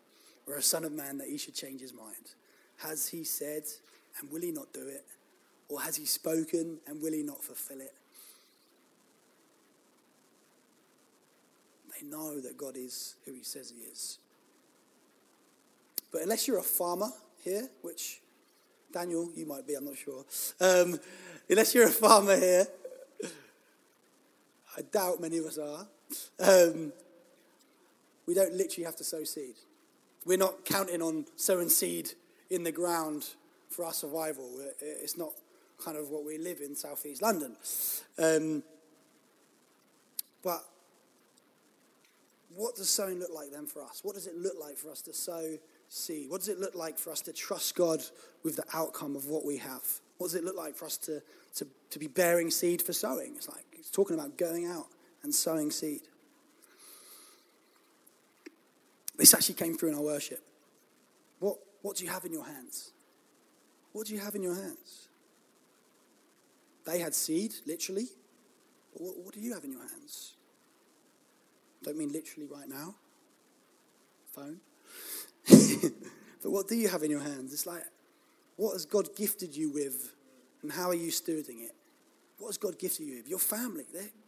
or 0.46 0.56
a 0.56 0.62
son 0.62 0.84
of 0.84 0.92
man 0.92 1.18
that 1.18 1.28
he 1.28 1.38
should 1.38 1.54
change 1.54 1.80
his 1.80 1.92
mind. 1.92 2.34
Has 2.78 3.08
he 3.08 3.24
said, 3.24 3.64
and 4.18 4.30
will 4.30 4.42
he 4.42 4.52
not 4.52 4.72
do 4.72 4.86
it? 4.86 5.04
Or 5.68 5.80
has 5.80 5.96
he 5.96 6.04
spoken 6.04 6.78
and 6.86 7.00
will 7.00 7.12
he 7.12 7.22
not 7.22 7.42
fulfill 7.42 7.80
it? 7.80 7.94
They 11.94 12.06
know 12.06 12.40
that 12.40 12.56
God 12.56 12.76
is 12.76 13.14
who 13.24 13.32
he 13.32 13.42
says 13.42 13.72
he 13.74 13.82
is. 13.82 14.18
But 16.12 16.22
unless 16.22 16.46
you're 16.46 16.58
a 16.58 16.62
farmer 16.62 17.10
here, 17.42 17.68
which 17.82 18.20
Daniel, 18.92 19.30
you 19.34 19.46
might 19.46 19.66
be, 19.66 19.74
I'm 19.74 19.84
not 19.84 19.96
sure. 19.96 20.24
Um, 20.60 20.98
unless 21.48 21.74
you're 21.74 21.86
a 21.86 21.90
farmer 21.90 22.36
here, 22.36 22.66
I 24.76 24.82
doubt 24.82 25.20
many 25.20 25.38
of 25.38 25.46
us 25.46 25.58
are. 25.58 25.86
Um, 26.40 26.92
we 28.26 28.34
don't 28.34 28.54
literally 28.54 28.84
have 28.84 28.96
to 28.96 29.04
sow 29.04 29.24
seed. 29.24 29.56
We're 30.24 30.38
not 30.38 30.64
counting 30.64 31.02
on 31.02 31.26
sowing 31.36 31.68
seed 31.68 32.12
in 32.50 32.64
the 32.64 32.72
ground 32.72 33.26
for 33.68 33.84
our 33.84 33.92
survival. 33.92 34.50
It's 34.80 35.18
not 35.18 35.32
kind 35.84 35.96
of 35.96 36.10
what 36.10 36.24
we 36.24 36.38
live 36.38 36.60
in 36.60 36.74
southeast 36.74 37.20
London. 37.20 37.56
Um, 38.18 38.62
but 40.42 40.64
what 42.54 42.76
does 42.76 42.88
sowing 42.88 43.18
look 43.18 43.34
like 43.34 43.50
then 43.50 43.66
for 43.66 43.82
us? 43.82 44.00
What 44.02 44.14
does 44.14 44.26
it 44.26 44.36
look 44.36 44.54
like 44.60 44.76
for 44.76 44.90
us 44.90 45.02
to 45.02 45.12
sow 45.12 45.58
seed? 45.88 46.30
What 46.30 46.40
does 46.40 46.48
it 46.48 46.58
look 46.58 46.74
like 46.74 46.98
for 46.98 47.10
us 47.10 47.20
to 47.22 47.32
trust 47.32 47.74
God 47.74 48.02
with 48.42 48.56
the 48.56 48.64
outcome 48.72 49.16
of 49.16 49.26
what 49.26 49.44
we 49.44 49.56
have? 49.58 49.82
What 50.18 50.28
does 50.28 50.34
it 50.36 50.44
look 50.44 50.56
like 50.56 50.76
for 50.76 50.84
us 50.84 50.96
to, 50.98 51.20
to, 51.56 51.66
to 51.90 51.98
be 51.98 52.06
bearing 52.06 52.50
seed 52.50 52.80
for 52.80 52.92
sowing? 52.92 53.34
It's 53.36 53.48
like 53.48 53.64
it's 53.72 53.90
talking 53.90 54.18
about 54.18 54.38
going 54.38 54.66
out 54.66 54.86
and 55.22 55.34
sowing 55.34 55.70
seed. 55.70 56.02
This 59.16 59.34
actually 59.34 59.54
came 59.54 59.76
through 59.76 59.90
in 59.90 59.94
our 59.94 60.02
worship. 60.02 60.40
What, 61.38 61.58
what 61.82 61.96
do 61.96 62.04
you 62.04 62.10
have 62.10 62.24
in 62.24 62.32
your 62.32 62.44
hands? 62.44 62.92
What 63.92 64.06
do 64.06 64.14
you 64.14 64.20
have 64.20 64.34
in 64.34 64.42
your 64.42 64.54
hands? 64.54 65.08
They 66.84 66.98
had 66.98 67.14
seed, 67.14 67.54
literally. 67.66 68.06
What, 68.92 69.16
what 69.18 69.34
do 69.34 69.40
you 69.40 69.54
have 69.54 69.64
in 69.64 69.72
your 69.72 69.86
hands? 69.88 70.34
Don't 71.82 71.96
mean 71.96 72.12
literally 72.12 72.48
right 72.50 72.68
now. 72.68 72.94
Phone. 74.32 74.60
but 76.42 76.50
what 76.50 76.68
do 76.68 76.74
you 76.74 76.88
have 76.88 77.02
in 77.02 77.10
your 77.10 77.20
hands? 77.20 77.52
It's 77.52 77.66
like, 77.66 77.84
what 78.56 78.72
has 78.72 78.86
God 78.86 79.14
gifted 79.16 79.56
you 79.56 79.70
with, 79.70 80.14
and 80.62 80.72
how 80.72 80.88
are 80.88 80.94
you 80.94 81.10
stewarding 81.10 81.64
it? 81.64 81.72
What 82.38 82.48
has 82.48 82.58
God 82.58 82.78
gifted 82.78 83.06
you 83.06 83.16
with? 83.16 83.28
Your 83.28 83.38
family. 83.38 83.84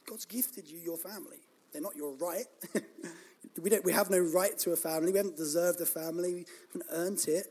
God's 0.09 0.25
gifted 0.25 0.68
you 0.68 0.79
your 0.79 0.96
family. 0.96 1.38
They're 1.72 1.83
not 1.83 1.96
your 1.96 2.14
right. 2.14 2.46
we, 3.61 3.70
don't, 3.70 3.85
we 3.85 3.92
have 3.92 4.11
no 4.11 4.18
right 4.18 4.56
to 4.59 4.72
a 4.72 4.76
family. 4.76 5.12
We 5.12 5.18
haven't 5.18 5.37
deserved 5.37 5.80
a 5.80 5.87
family. 5.87 6.35
We 6.35 6.46
haven't 6.72 6.90
earned 6.90 7.24
it. 7.28 7.46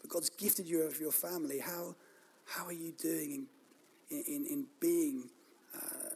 But 0.00 0.10
God's 0.10 0.30
gifted 0.30 0.66
you 0.66 0.84
with 0.84 1.00
your 1.00 1.12
family. 1.12 1.58
How, 1.58 1.94
how 2.44 2.66
are 2.66 2.72
you 2.72 2.92
doing 2.92 3.46
in, 4.10 4.22
in, 4.26 4.46
in 4.46 4.66
being 4.80 5.30
uh, 5.74 6.10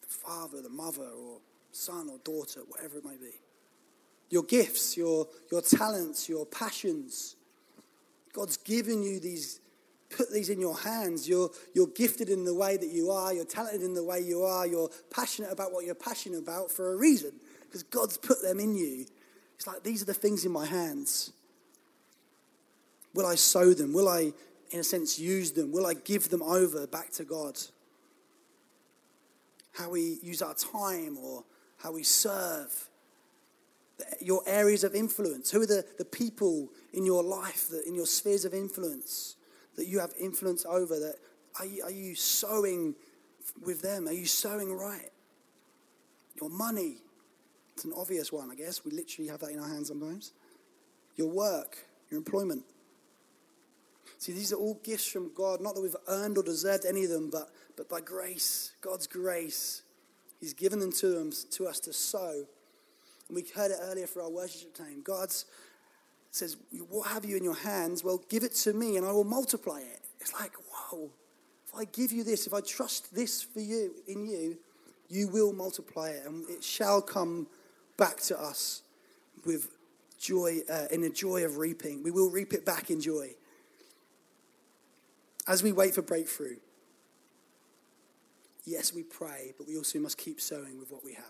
the 0.00 0.08
father, 0.08 0.62
the 0.62 0.70
mother, 0.70 1.02
or 1.02 1.38
son 1.72 2.08
or 2.10 2.18
daughter, 2.18 2.60
whatever 2.68 2.98
it 2.98 3.04
might 3.04 3.20
be? 3.20 3.40
Your 4.30 4.44
gifts, 4.44 4.96
your, 4.96 5.26
your 5.50 5.60
talents, 5.60 6.28
your 6.28 6.46
passions. 6.46 7.36
God's 8.32 8.56
given 8.56 9.02
you 9.02 9.18
these, 9.18 9.60
put 10.16 10.32
these 10.32 10.50
in 10.50 10.60
your 10.60 10.78
hands. 10.78 11.28
You're, 11.28 11.50
you're 11.74 11.88
gifted 11.88 12.28
in 12.28 12.44
the 12.44 12.54
way 12.54 12.76
that 12.76 12.90
you 12.90 13.10
are, 13.10 13.34
you're 13.34 13.44
talented 13.44 13.82
in 13.82 13.94
the 13.94 14.04
way 14.04 14.20
you 14.20 14.42
are, 14.42 14.66
you're 14.66 14.90
passionate 15.12 15.50
about 15.50 15.72
what 15.72 15.84
you're 15.84 15.96
passionate 15.96 16.38
about 16.38 16.70
for 16.70 16.92
a 16.92 16.96
reason 16.96 17.32
because 17.70 17.84
God's 17.84 18.16
put 18.16 18.42
them 18.42 18.58
in 18.58 18.74
you. 18.74 19.06
It's 19.54 19.66
like, 19.66 19.84
these 19.84 20.02
are 20.02 20.06
the 20.06 20.14
things 20.14 20.44
in 20.44 20.50
my 20.50 20.66
hands. 20.66 21.32
Will 23.14 23.26
I 23.26 23.36
sow 23.36 23.72
them? 23.72 23.92
Will 23.92 24.08
I, 24.08 24.32
in 24.70 24.80
a 24.80 24.84
sense, 24.84 25.18
use 25.18 25.52
them? 25.52 25.70
Will 25.70 25.86
I 25.86 25.94
give 25.94 26.30
them 26.30 26.42
over 26.42 26.86
back 26.88 27.10
to 27.12 27.24
God? 27.24 27.58
How 29.72 29.90
we 29.90 30.18
use 30.22 30.42
our 30.42 30.54
time 30.54 31.16
or 31.18 31.44
how 31.78 31.92
we 31.92 32.02
serve. 32.02 32.88
Your 34.20 34.42
areas 34.46 34.82
of 34.82 34.94
influence. 34.94 35.50
Who 35.50 35.62
are 35.62 35.66
the, 35.66 35.84
the 35.98 36.04
people 36.04 36.68
in 36.92 37.04
your 37.04 37.22
life, 37.22 37.68
that, 37.68 37.86
in 37.86 37.94
your 37.94 38.06
spheres 38.06 38.44
of 38.44 38.54
influence, 38.54 39.36
that 39.76 39.86
you 39.86 40.00
have 40.00 40.12
influence 40.18 40.64
over? 40.64 40.98
That 40.98 41.16
are 41.58 41.66
you, 41.66 41.84
are 41.84 41.90
you 41.90 42.14
sowing 42.14 42.94
with 43.64 43.82
them? 43.82 44.08
Are 44.08 44.12
you 44.12 44.26
sowing 44.26 44.72
right? 44.72 45.10
Your 46.40 46.50
money. 46.50 46.96
It's 47.80 47.86
an 47.86 47.94
obvious 47.96 48.30
one, 48.30 48.50
I 48.50 48.54
guess. 48.54 48.84
We 48.84 48.90
literally 48.90 49.30
have 49.30 49.40
that 49.40 49.52
in 49.52 49.58
our 49.58 49.66
hands 49.66 49.88
sometimes. 49.88 50.34
Your 51.16 51.28
work, 51.28 51.78
your 52.10 52.18
employment. 52.18 52.62
See, 54.18 54.32
these 54.32 54.52
are 54.52 54.56
all 54.56 54.78
gifts 54.84 55.06
from 55.06 55.32
God, 55.34 55.62
not 55.62 55.74
that 55.74 55.80
we've 55.80 55.96
earned 56.06 56.36
or 56.36 56.42
deserved 56.42 56.84
any 56.84 57.04
of 57.04 57.08
them, 57.08 57.30
but, 57.32 57.48
but 57.78 57.88
by 57.88 58.02
grace, 58.02 58.72
God's 58.82 59.06
grace. 59.06 59.80
He's 60.40 60.52
given 60.52 60.78
them 60.78 60.92
to, 60.92 61.06
them 61.08 61.32
to 61.52 61.66
us 61.68 61.80
to 61.80 61.94
sow. 61.94 62.44
And 63.28 63.34
we 63.34 63.46
heard 63.56 63.70
it 63.70 63.78
earlier 63.80 64.06
for 64.06 64.20
our 64.20 64.30
worship 64.30 64.74
time. 64.74 65.00
God 65.02 65.30
says, 66.32 66.58
What 66.90 67.08
have 67.08 67.24
you 67.24 67.38
in 67.38 67.44
your 67.44 67.56
hands? 67.56 68.04
Well, 68.04 68.22
give 68.28 68.44
it 68.44 68.52
to 68.56 68.74
me 68.74 68.98
and 68.98 69.06
I 69.06 69.12
will 69.12 69.24
multiply 69.24 69.80
it. 69.80 70.00
It's 70.20 70.38
like, 70.38 70.52
whoa, 70.70 71.08
if 71.66 71.74
I 71.74 71.86
give 71.86 72.12
you 72.12 72.24
this, 72.24 72.46
if 72.46 72.52
I 72.52 72.60
trust 72.60 73.14
this 73.14 73.42
for 73.42 73.60
you, 73.60 73.94
in 74.06 74.26
you, 74.26 74.58
you 75.08 75.28
will 75.28 75.54
multiply 75.54 76.10
it 76.10 76.26
and 76.26 76.46
it 76.50 76.62
shall 76.62 77.00
come 77.00 77.46
back 78.00 78.16
to 78.22 78.40
us 78.40 78.82
with 79.46 79.68
joy, 80.18 80.58
uh, 80.68 80.86
in 80.90 81.02
the 81.02 81.10
joy 81.10 81.44
of 81.44 81.58
reaping. 81.58 82.02
We 82.02 82.10
will 82.10 82.30
reap 82.30 82.52
it 82.52 82.66
back 82.66 82.90
in 82.90 83.00
joy 83.00 83.36
as 85.50 85.62
we 85.64 85.72
wait 85.72 85.94
for 85.94 86.02
breakthrough, 86.02 86.58
yes, 88.64 88.94
we 88.94 89.02
pray, 89.02 89.52
but 89.58 89.66
we 89.66 89.76
also 89.76 89.98
must 89.98 90.16
keep 90.16 90.40
sowing 90.40 90.78
with 90.78 90.92
what 90.92 91.04
we 91.04 91.14
have. 91.14 91.24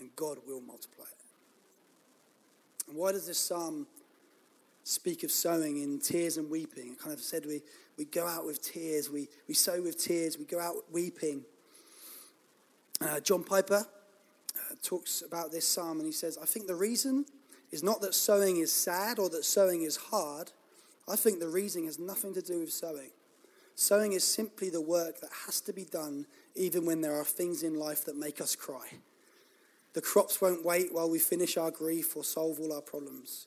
And 0.00 0.08
God 0.16 0.38
will 0.46 0.62
multiply 0.62 1.04
it. 1.04 2.88
And 2.88 2.96
why 2.96 3.12
does 3.12 3.26
this 3.26 3.38
psalm 3.38 3.86
speak 4.82 5.24
of 5.24 5.30
sowing 5.30 5.82
in 5.82 6.00
tears 6.00 6.38
and 6.38 6.50
weeping? 6.50 6.92
It 6.92 6.98
kind 6.98 7.12
of 7.12 7.20
said 7.20 7.44
we, 7.44 7.60
we 7.98 8.06
go 8.06 8.26
out 8.26 8.46
with 8.46 8.62
tears, 8.62 9.10
we, 9.10 9.28
we 9.46 9.52
sow 9.52 9.82
with 9.82 10.02
tears, 10.02 10.38
we 10.38 10.46
go 10.46 10.58
out 10.58 10.76
weeping. 10.90 11.44
Uh, 12.98 13.20
John 13.20 13.44
Piper 13.44 13.84
talks 14.82 15.22
about 15.22 15.52
this 15.52 15.66
psalm 15.66 15.98
and 15.98 16.06
he 16.06 16.12
says, 16.12 16.38
I 16.40 16.46
think 16.46 16.66
the 16.66 16.74
reason 16.74 17.24
is 17.70 17.82
not 17.82 18.00
that 18.02 18.14
sowing 18.14 18.58
is 18.58 18.72
sad 18.72 19.18
or 19.18 19.28
that 19.30 19.44
sowing 19.44 19.82
is 19.82 19.96
hard 19.96 20.50
I 21.08 21.16
think 21.16 21.40
the 21.40 21.48
reason 21.48 21.86
has 21.86 21.98
nothing 21.98 22.34
to 22.34 22.42
do 22.42 22.60
with 22.60 22.72
sowing. 22.72 23.10
Sowing 23.74 24.12
is 24.12 24.24
simply 24.24 24.70
the 24.70 24.80
work 24.80 25.20
that 25.20 25.30
has 25.46 25.60
to 25.62 25.72
be 25.72 25.84
done 25.84 26.26
even 26.54 26.84
when 26.84 27.00
there 27.00 27.18
are 27.18 27.24
things 27.24 27.62
in 27.62 27.74
life 27.74 28.04
that 28.04 28.16
make 28.16 28.40
us 28.40 28.54
cry. 28.54 28.86
The 29.94 30.02
crops 30.02 30.40
won't 30.40 30.64
wait 30.64 30.92
while 30.92 31.10
we 31.10 31.18
finish 31.18 31.56
our 31.56 31.70
grief 31.70 32.16
or 32.16 32.24
solve 32.24 32.60
all 32.60 32.72
our 32.72 32.82
problems. 32.82 33.46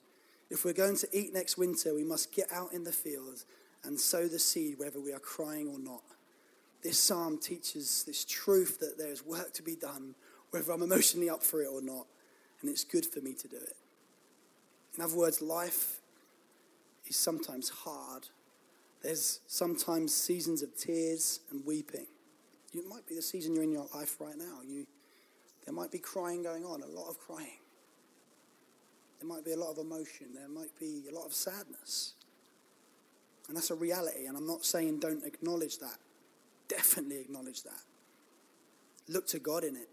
If 0.50 0.66
we're 0.66 0.74
going 0.74 0.98
to 0.98 1.08
eat 1.12 1.34
next 1.34 1.58
winter, 1.58 1.94
we 1.96 2.04
must 2.04 2.32
get 2.34 2.52
out 2.52 2.74
in 2.74 2.84
the 2.84 2.92
field 2.92 3.46
and 3.84 4.00
sow 4.00 4.28
the 4.28 4.40
seed 4.40 4.78
whether 4.78 5.00
we 5.00 5.14
are 5.14 5.20
crying 5.20 5.68
or 5.68 5.80
not. 5.80 6.04
This 6.84 7.00
psalm 7.00 7.40
teaches 7.40 8.04
this 8.06 8.26
truth 8.26 8.80
that 8.80 8.98
there 8.98 9.12
is 9.12 9.26
work 9.26 9.54
to 9.54 9.64
be 9.64 9.76
done, 9.76 10.14
whether 10.56 10.72
I'm 10.72 10.82
emotionally 10.82 11.30
up 11.30 11.44
for 11.44 11.62
it 11.62 11.68
or 11.68 11.82
not, 11.82 12.08
and 12.62 12.70
it's 12.70 12.86
good 12.86 13.06
for 13.06 13.20
me 13.20 13.34
to 13.34 13.48
do 13.48 13.58
it. 13.58 13.76
In 14.96 15.04
other 15.04 15.16
words, 15.16 15.42
life 15.42 16.00
is 17.08 17.18
sometimes 17.18 17.68
hard. 17.70 18.30
There's 19.04 19.42
sometimes 19.48 20.14
seasons 20.14 20.64
of 20.64 20.76
tears 20.78 21.42
and 21.52 21.66
weeping. 21.66 22.08
It 22.74 22.88
might 22.88 23.06
be 23.06 23.16
the 23.16 23.22
season 23.22 23.54
you're 23.54 23.64
in 23.64 23.72
your 23.72 23.88
life 23.94 24.16
right 24.20 24.38
now. 24.38 24.60
You, 24.66 24.88
there 25.66 25.74
might 25.74 25.92
be 25.92 26.00
crying 26.00 26.44
going 26.44 26.64
on, 26.64 26.82
a 26.82 26.88
lot 26.88 27.10
of 27.10 27.20
crying. 27.20 27.60
There 29.20 29.28
might 29.28 29.44
be 29.44 29.52
a 29.52 29.58
lot 29.58 29.72
of 29.72 29.78
emotion. 29.78 30.28
There 30.34 30.48
might 30.48 30.78
be 30.80 31.04
a 31.12 31.14
lot 31.14 31.26
of 31.26 31.34
sadness. 31.34 32.14
And 33.50 33.58
that's 33.58 33.72
a 33.72 33.76
reality. 33.76 34.26
And 34.26 34.38
I'm 34.38 34.48
not 34.48 34.64
saying 34.64 35.00
don't 35.00 35.26
acknowledge 35.26 35.80
that. 35.80 35.98
Definitely 36.70 37.20
acknowledge 37.20 37.64
that. 37.64 37.82
Look 39.08 39.28
to 39.28 39.40
God 39.40 39.66
in 39.66 39.76
it 39.76 39.90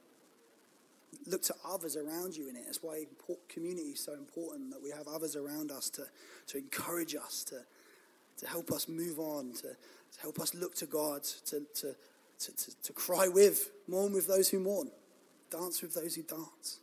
look 1.27 1.43
to 1.43 1.55
others 1.69 1.97
around 1.97 2.37
you 2.37 2.49
in 2.49 2.57
it. 2.57 2.63
That's 2.67 2.83
why 2.83 3.05
community 3.49 3.91
is 3.91 4.01
so 4.01 4.15
important, 4.15 4.71
that 4.71 4.83
we 4.83 4.91
have 4.91 5.07
others 5.07 5.37
around 5.37 5.71
us 5.71 5.91
to, 5.91 6.05
to 6.49 6.59
encourage 6.59 7.15
us, 7.15 7.45
to, 7.45 7.57
to 8.39 8.47
help 8.47 8.71
us 8.73 8.89
move 8.89 9.19
on, 9.19 9.53
to, 9.55 9.63
to 9.63 10.21
help 10.21 10.41
us 10.41 10.55
look 10.55 10.75
to 10.77 10.87
God, 10.87 11.23
to, 11.25 11.63
to, 11.75 11.95
to, 12.41 12.57
to, 12.57 12.83
to 12.83 12.93
cry 12.93 13.29
with, 13.29 13.71
mourn 13.87 14.13
with 14.13 14.27
those 14.27 14.49
who 14.49 14.59
mourn, 14.59 14.91
dance 15.51 15.83
with 15.83 15.95
those 15.95 16.15
who 16.15 16.23
dance. 16.23 16.81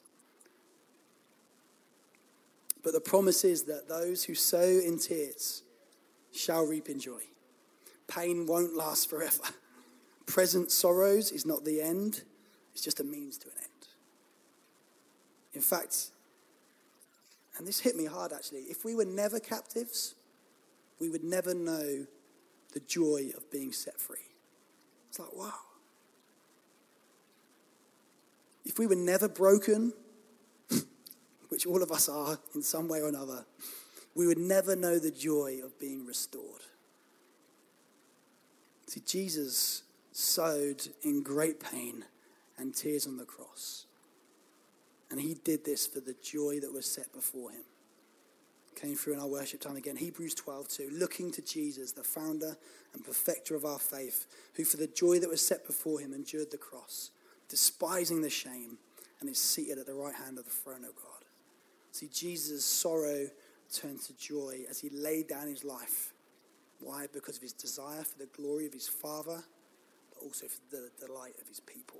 But 2.83 2.93
the 2.93 3.01
promise 3.01 3.43
is 3.43 3.63
that 3.63 3.89
those 3.89 4.23
who 4.23 4.35
sow 4.35 4.61
in 4.61 4.99
tears 4.99 5.63
shall 6.31 6.65
reap 6.65 6.87
in 6.87 6.99
joy. 6.99 7.21
Pain 8.07 8.47
won't 8.47 8.75
last 8.75 9.09
forever. 9.09 9.43
Present 10.25 10.71
sorrows 10.71 11.31
is 11.31 11.45
not 11.45 11.65
the 11.65 11.81
end, 11.81 12.23
it's 12.71 12.83
just 12.83 12.99
a 12.99 13.03
means 13.03 13.37
to 13.39 13.47
an 13.47 13.53
end. 13.61 13.68
In 15.59 15.63
fact, 15.63 16.11
and 17.57 17.67
this 17.67 17.81
hit 17.81 17.97
me 17.97 18.05
hard 18.05 18.31
actually, 18.31 18.61
if 18.69 18.85
we 18.85 18.95
were 18.95 19.03
never 19.03 19.41
captives, 19.41 20.15
we 21.01 21.09
would 21.09 21.25
never 21.25 21.53
know 21.53 22.05
the 22.71 22.79
joy 22.79 23.31
of 23.35 23.51
being 23.51 23.73
set 23.73 23.99
free. 23.99 24.31
It's 25.09 25.19
like, 25.19 25.35
wow. 25.35 25.51
If 28.63 28.79
we 28.79 28.87
were 28.87 28.95
never 28.95 29.27
broken, 29.27 29.91
which 31.49 31.65
all 31.65 31.83
of 31.83 31.91
us 31.91 32.07
are 32.07 32.39
in 32.55 32.61
some 32.61 32.87
way 32.87 33.01
or 33.01 33.09
another, 33.09 33.45
we 34.15 34.27
would 34.27 34.37
never 34.37 34.77
know 34.77 34.97
the 34.97 35.11
joy 35.11 35.59
of 35.61 35.77
being 35.77 36.05
restored. 36.05 36.61
See, 38.87 39.01
Jesus 39.05 39.83
sowed 40.13 40.87
in 41.01 41.21
great 41.21 41.59
pain 41.59 42.05
and 42.57 42.73
tears 42.73 43.05
on 43.05 43.17
the 43.17 43.25
cross. 43.25 43.87
And 45.11 45.19
he 45.19 45.35
did 45.43 45.65
this 45.65 45.87
for 45.87 45.99
the 45.99 46.15
joy 46.21 46.59
that 46.59 46.71
was 46.71 46.85
set 46.85 47.11
before 47.13 47.51
him. 47.51 47.63
came 48.75 48.95
through 48.95 49.13
in 49.13 49.19
our 49.19 49.27
worship 49.27 49.59
time 49.59 49.75
again. 49.75 49.97
Hebrews 49.97 50.35
12, 50.35 50.67
2. 50.69 50.89
Looking 50.93 51.31
to 51.31 51.41
Jesus, 51.41 51.91
the 51.91 52.03
founder 52.03 52.55
and 52.93 53.03
perfecter 53.03 53.55
of 53.55 53.65
our 53.65 53.79
faith, 53.79 54.25
who 54.55 54.63
for 54.63 54.77
the 54.77 54.87
joy 54.87 55.19
that 55.19 55.29
was 55.29 55.45
set 55.45 55.65
before 55.65 55.99
him 55.99 56.13
endured 56.13 56.51
the 56.51 56.57
cross, 56.57 57.11
despising 57.49 58.21
the 58.21 58.29
shame, 58.29 58.77
and 59.19 59.29
is 59.29 59.39
seated 59.39 59.77
at 59.77 59.85
the 59.85 59.93
right 59.93 60.15
hand 60.15 60.37
of 60.37 60.45
the 60.45 60.51
throne 60.51 60.85
of 60.85 60.95
God. 60.95 61.25
See, 61.91 62.07
Jesus' 62.07 62.63
sorrow 62.63 63.27
turned 63.73 64.01
to 64.01 64.17
joy 64.17 64.61
as 64.69 64.79
he 64.79 64.89
laid 64.89 65.27
down 65.27 65.47
his 65.47 65.63
life. 65.63 66.13
Why? 66.79 67.07
Because 67.11 67.35
of 67.35 67.41
his 67.41 67.53
desire 67.53 68.03
for 68.03 68.17
the 68.17 68.27
glory 68.27 68.65
of 68.65 68.73
his 68.73 68.87
Father, 68.87 69.43
but 70.13 70.23
also 70.23 70.47
for 70.47 70.61
the 70.71 70.89
delight 71.05 71.35
of 71.41 71.47
his 71.47 71.59
people. 71.59 71.99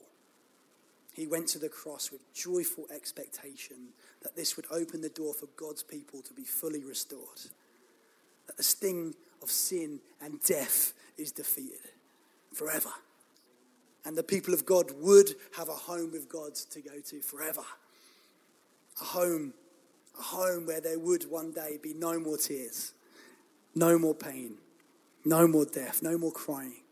He 1.20 1.28
went 1.28 1.48
to 1.50 1.60
the 1.60 1.68
cross 1.68 2.14
with 2.14 2.34
joyful 2.34 2.86
expectation 2.96 3.90
that 4.22 4.38
this 4.38 4.56
would 4.56 4.66
open 4.72 5.02
the 5.02 5.10
door 5.10 5.34
for 5.34 5.48
God's 5.58 5.84
people 5.84 6.22
to 6.22 6.34
be 6.34 6.46
fully 6.46 6.86
restored. 6.86 7.42
That 8.48 8.56
the 8.56 8.64
sting 8.64 9.14
of 9.44 9.52
sin 9.52 10.00
and 10.22 10.42
death 10.44 10.94
is 11.18 11.34
defeated 11.34 11.92
forever. 12.54 12.92
And 14.06 14.18
the 14.18 14.24
people 14.24 14.54
of 14.54 14.66
God 14.66 14.92
would 15.02 15.32
have 15.58 15.68
a 15.68 15.74
home 15.74 16.14
with 16.14 16.30
God 16.30 16.56
to 16.56 16.80
go 16.80 17.02
to 17.08 17.20
forever. 17.20 17.66
A 19.02 19.04
home, 19.04 19.54
a 20.18 20.22
home 20.22 20.68
where 20.68 20.80
there 20.80 21.00
would 21.00 21.30
one 21.30 21.52
day 21.52 21.80
be 21.84 21.94
no 21.94 22.18
more 22.18 22.38
tears, 22.38 22.94
no 23.76 24.00
more 24.00 24.16
pain, 24.16 24.54
no 25.26 25.50
more 25.50 25.66
death, 25.66 26.02
no 26.02 26.18
more 26.18 26.32
crying. 26.32 26.84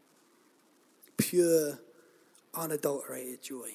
Pure, 1.15 1.79
unadulterated 2.53 3.41
joy 3.41 3.71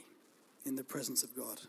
in 0.65 0.77
the 0.77 0.85
presence 0.85 1.23
of 1.23 1.35
God. 1.35 1.61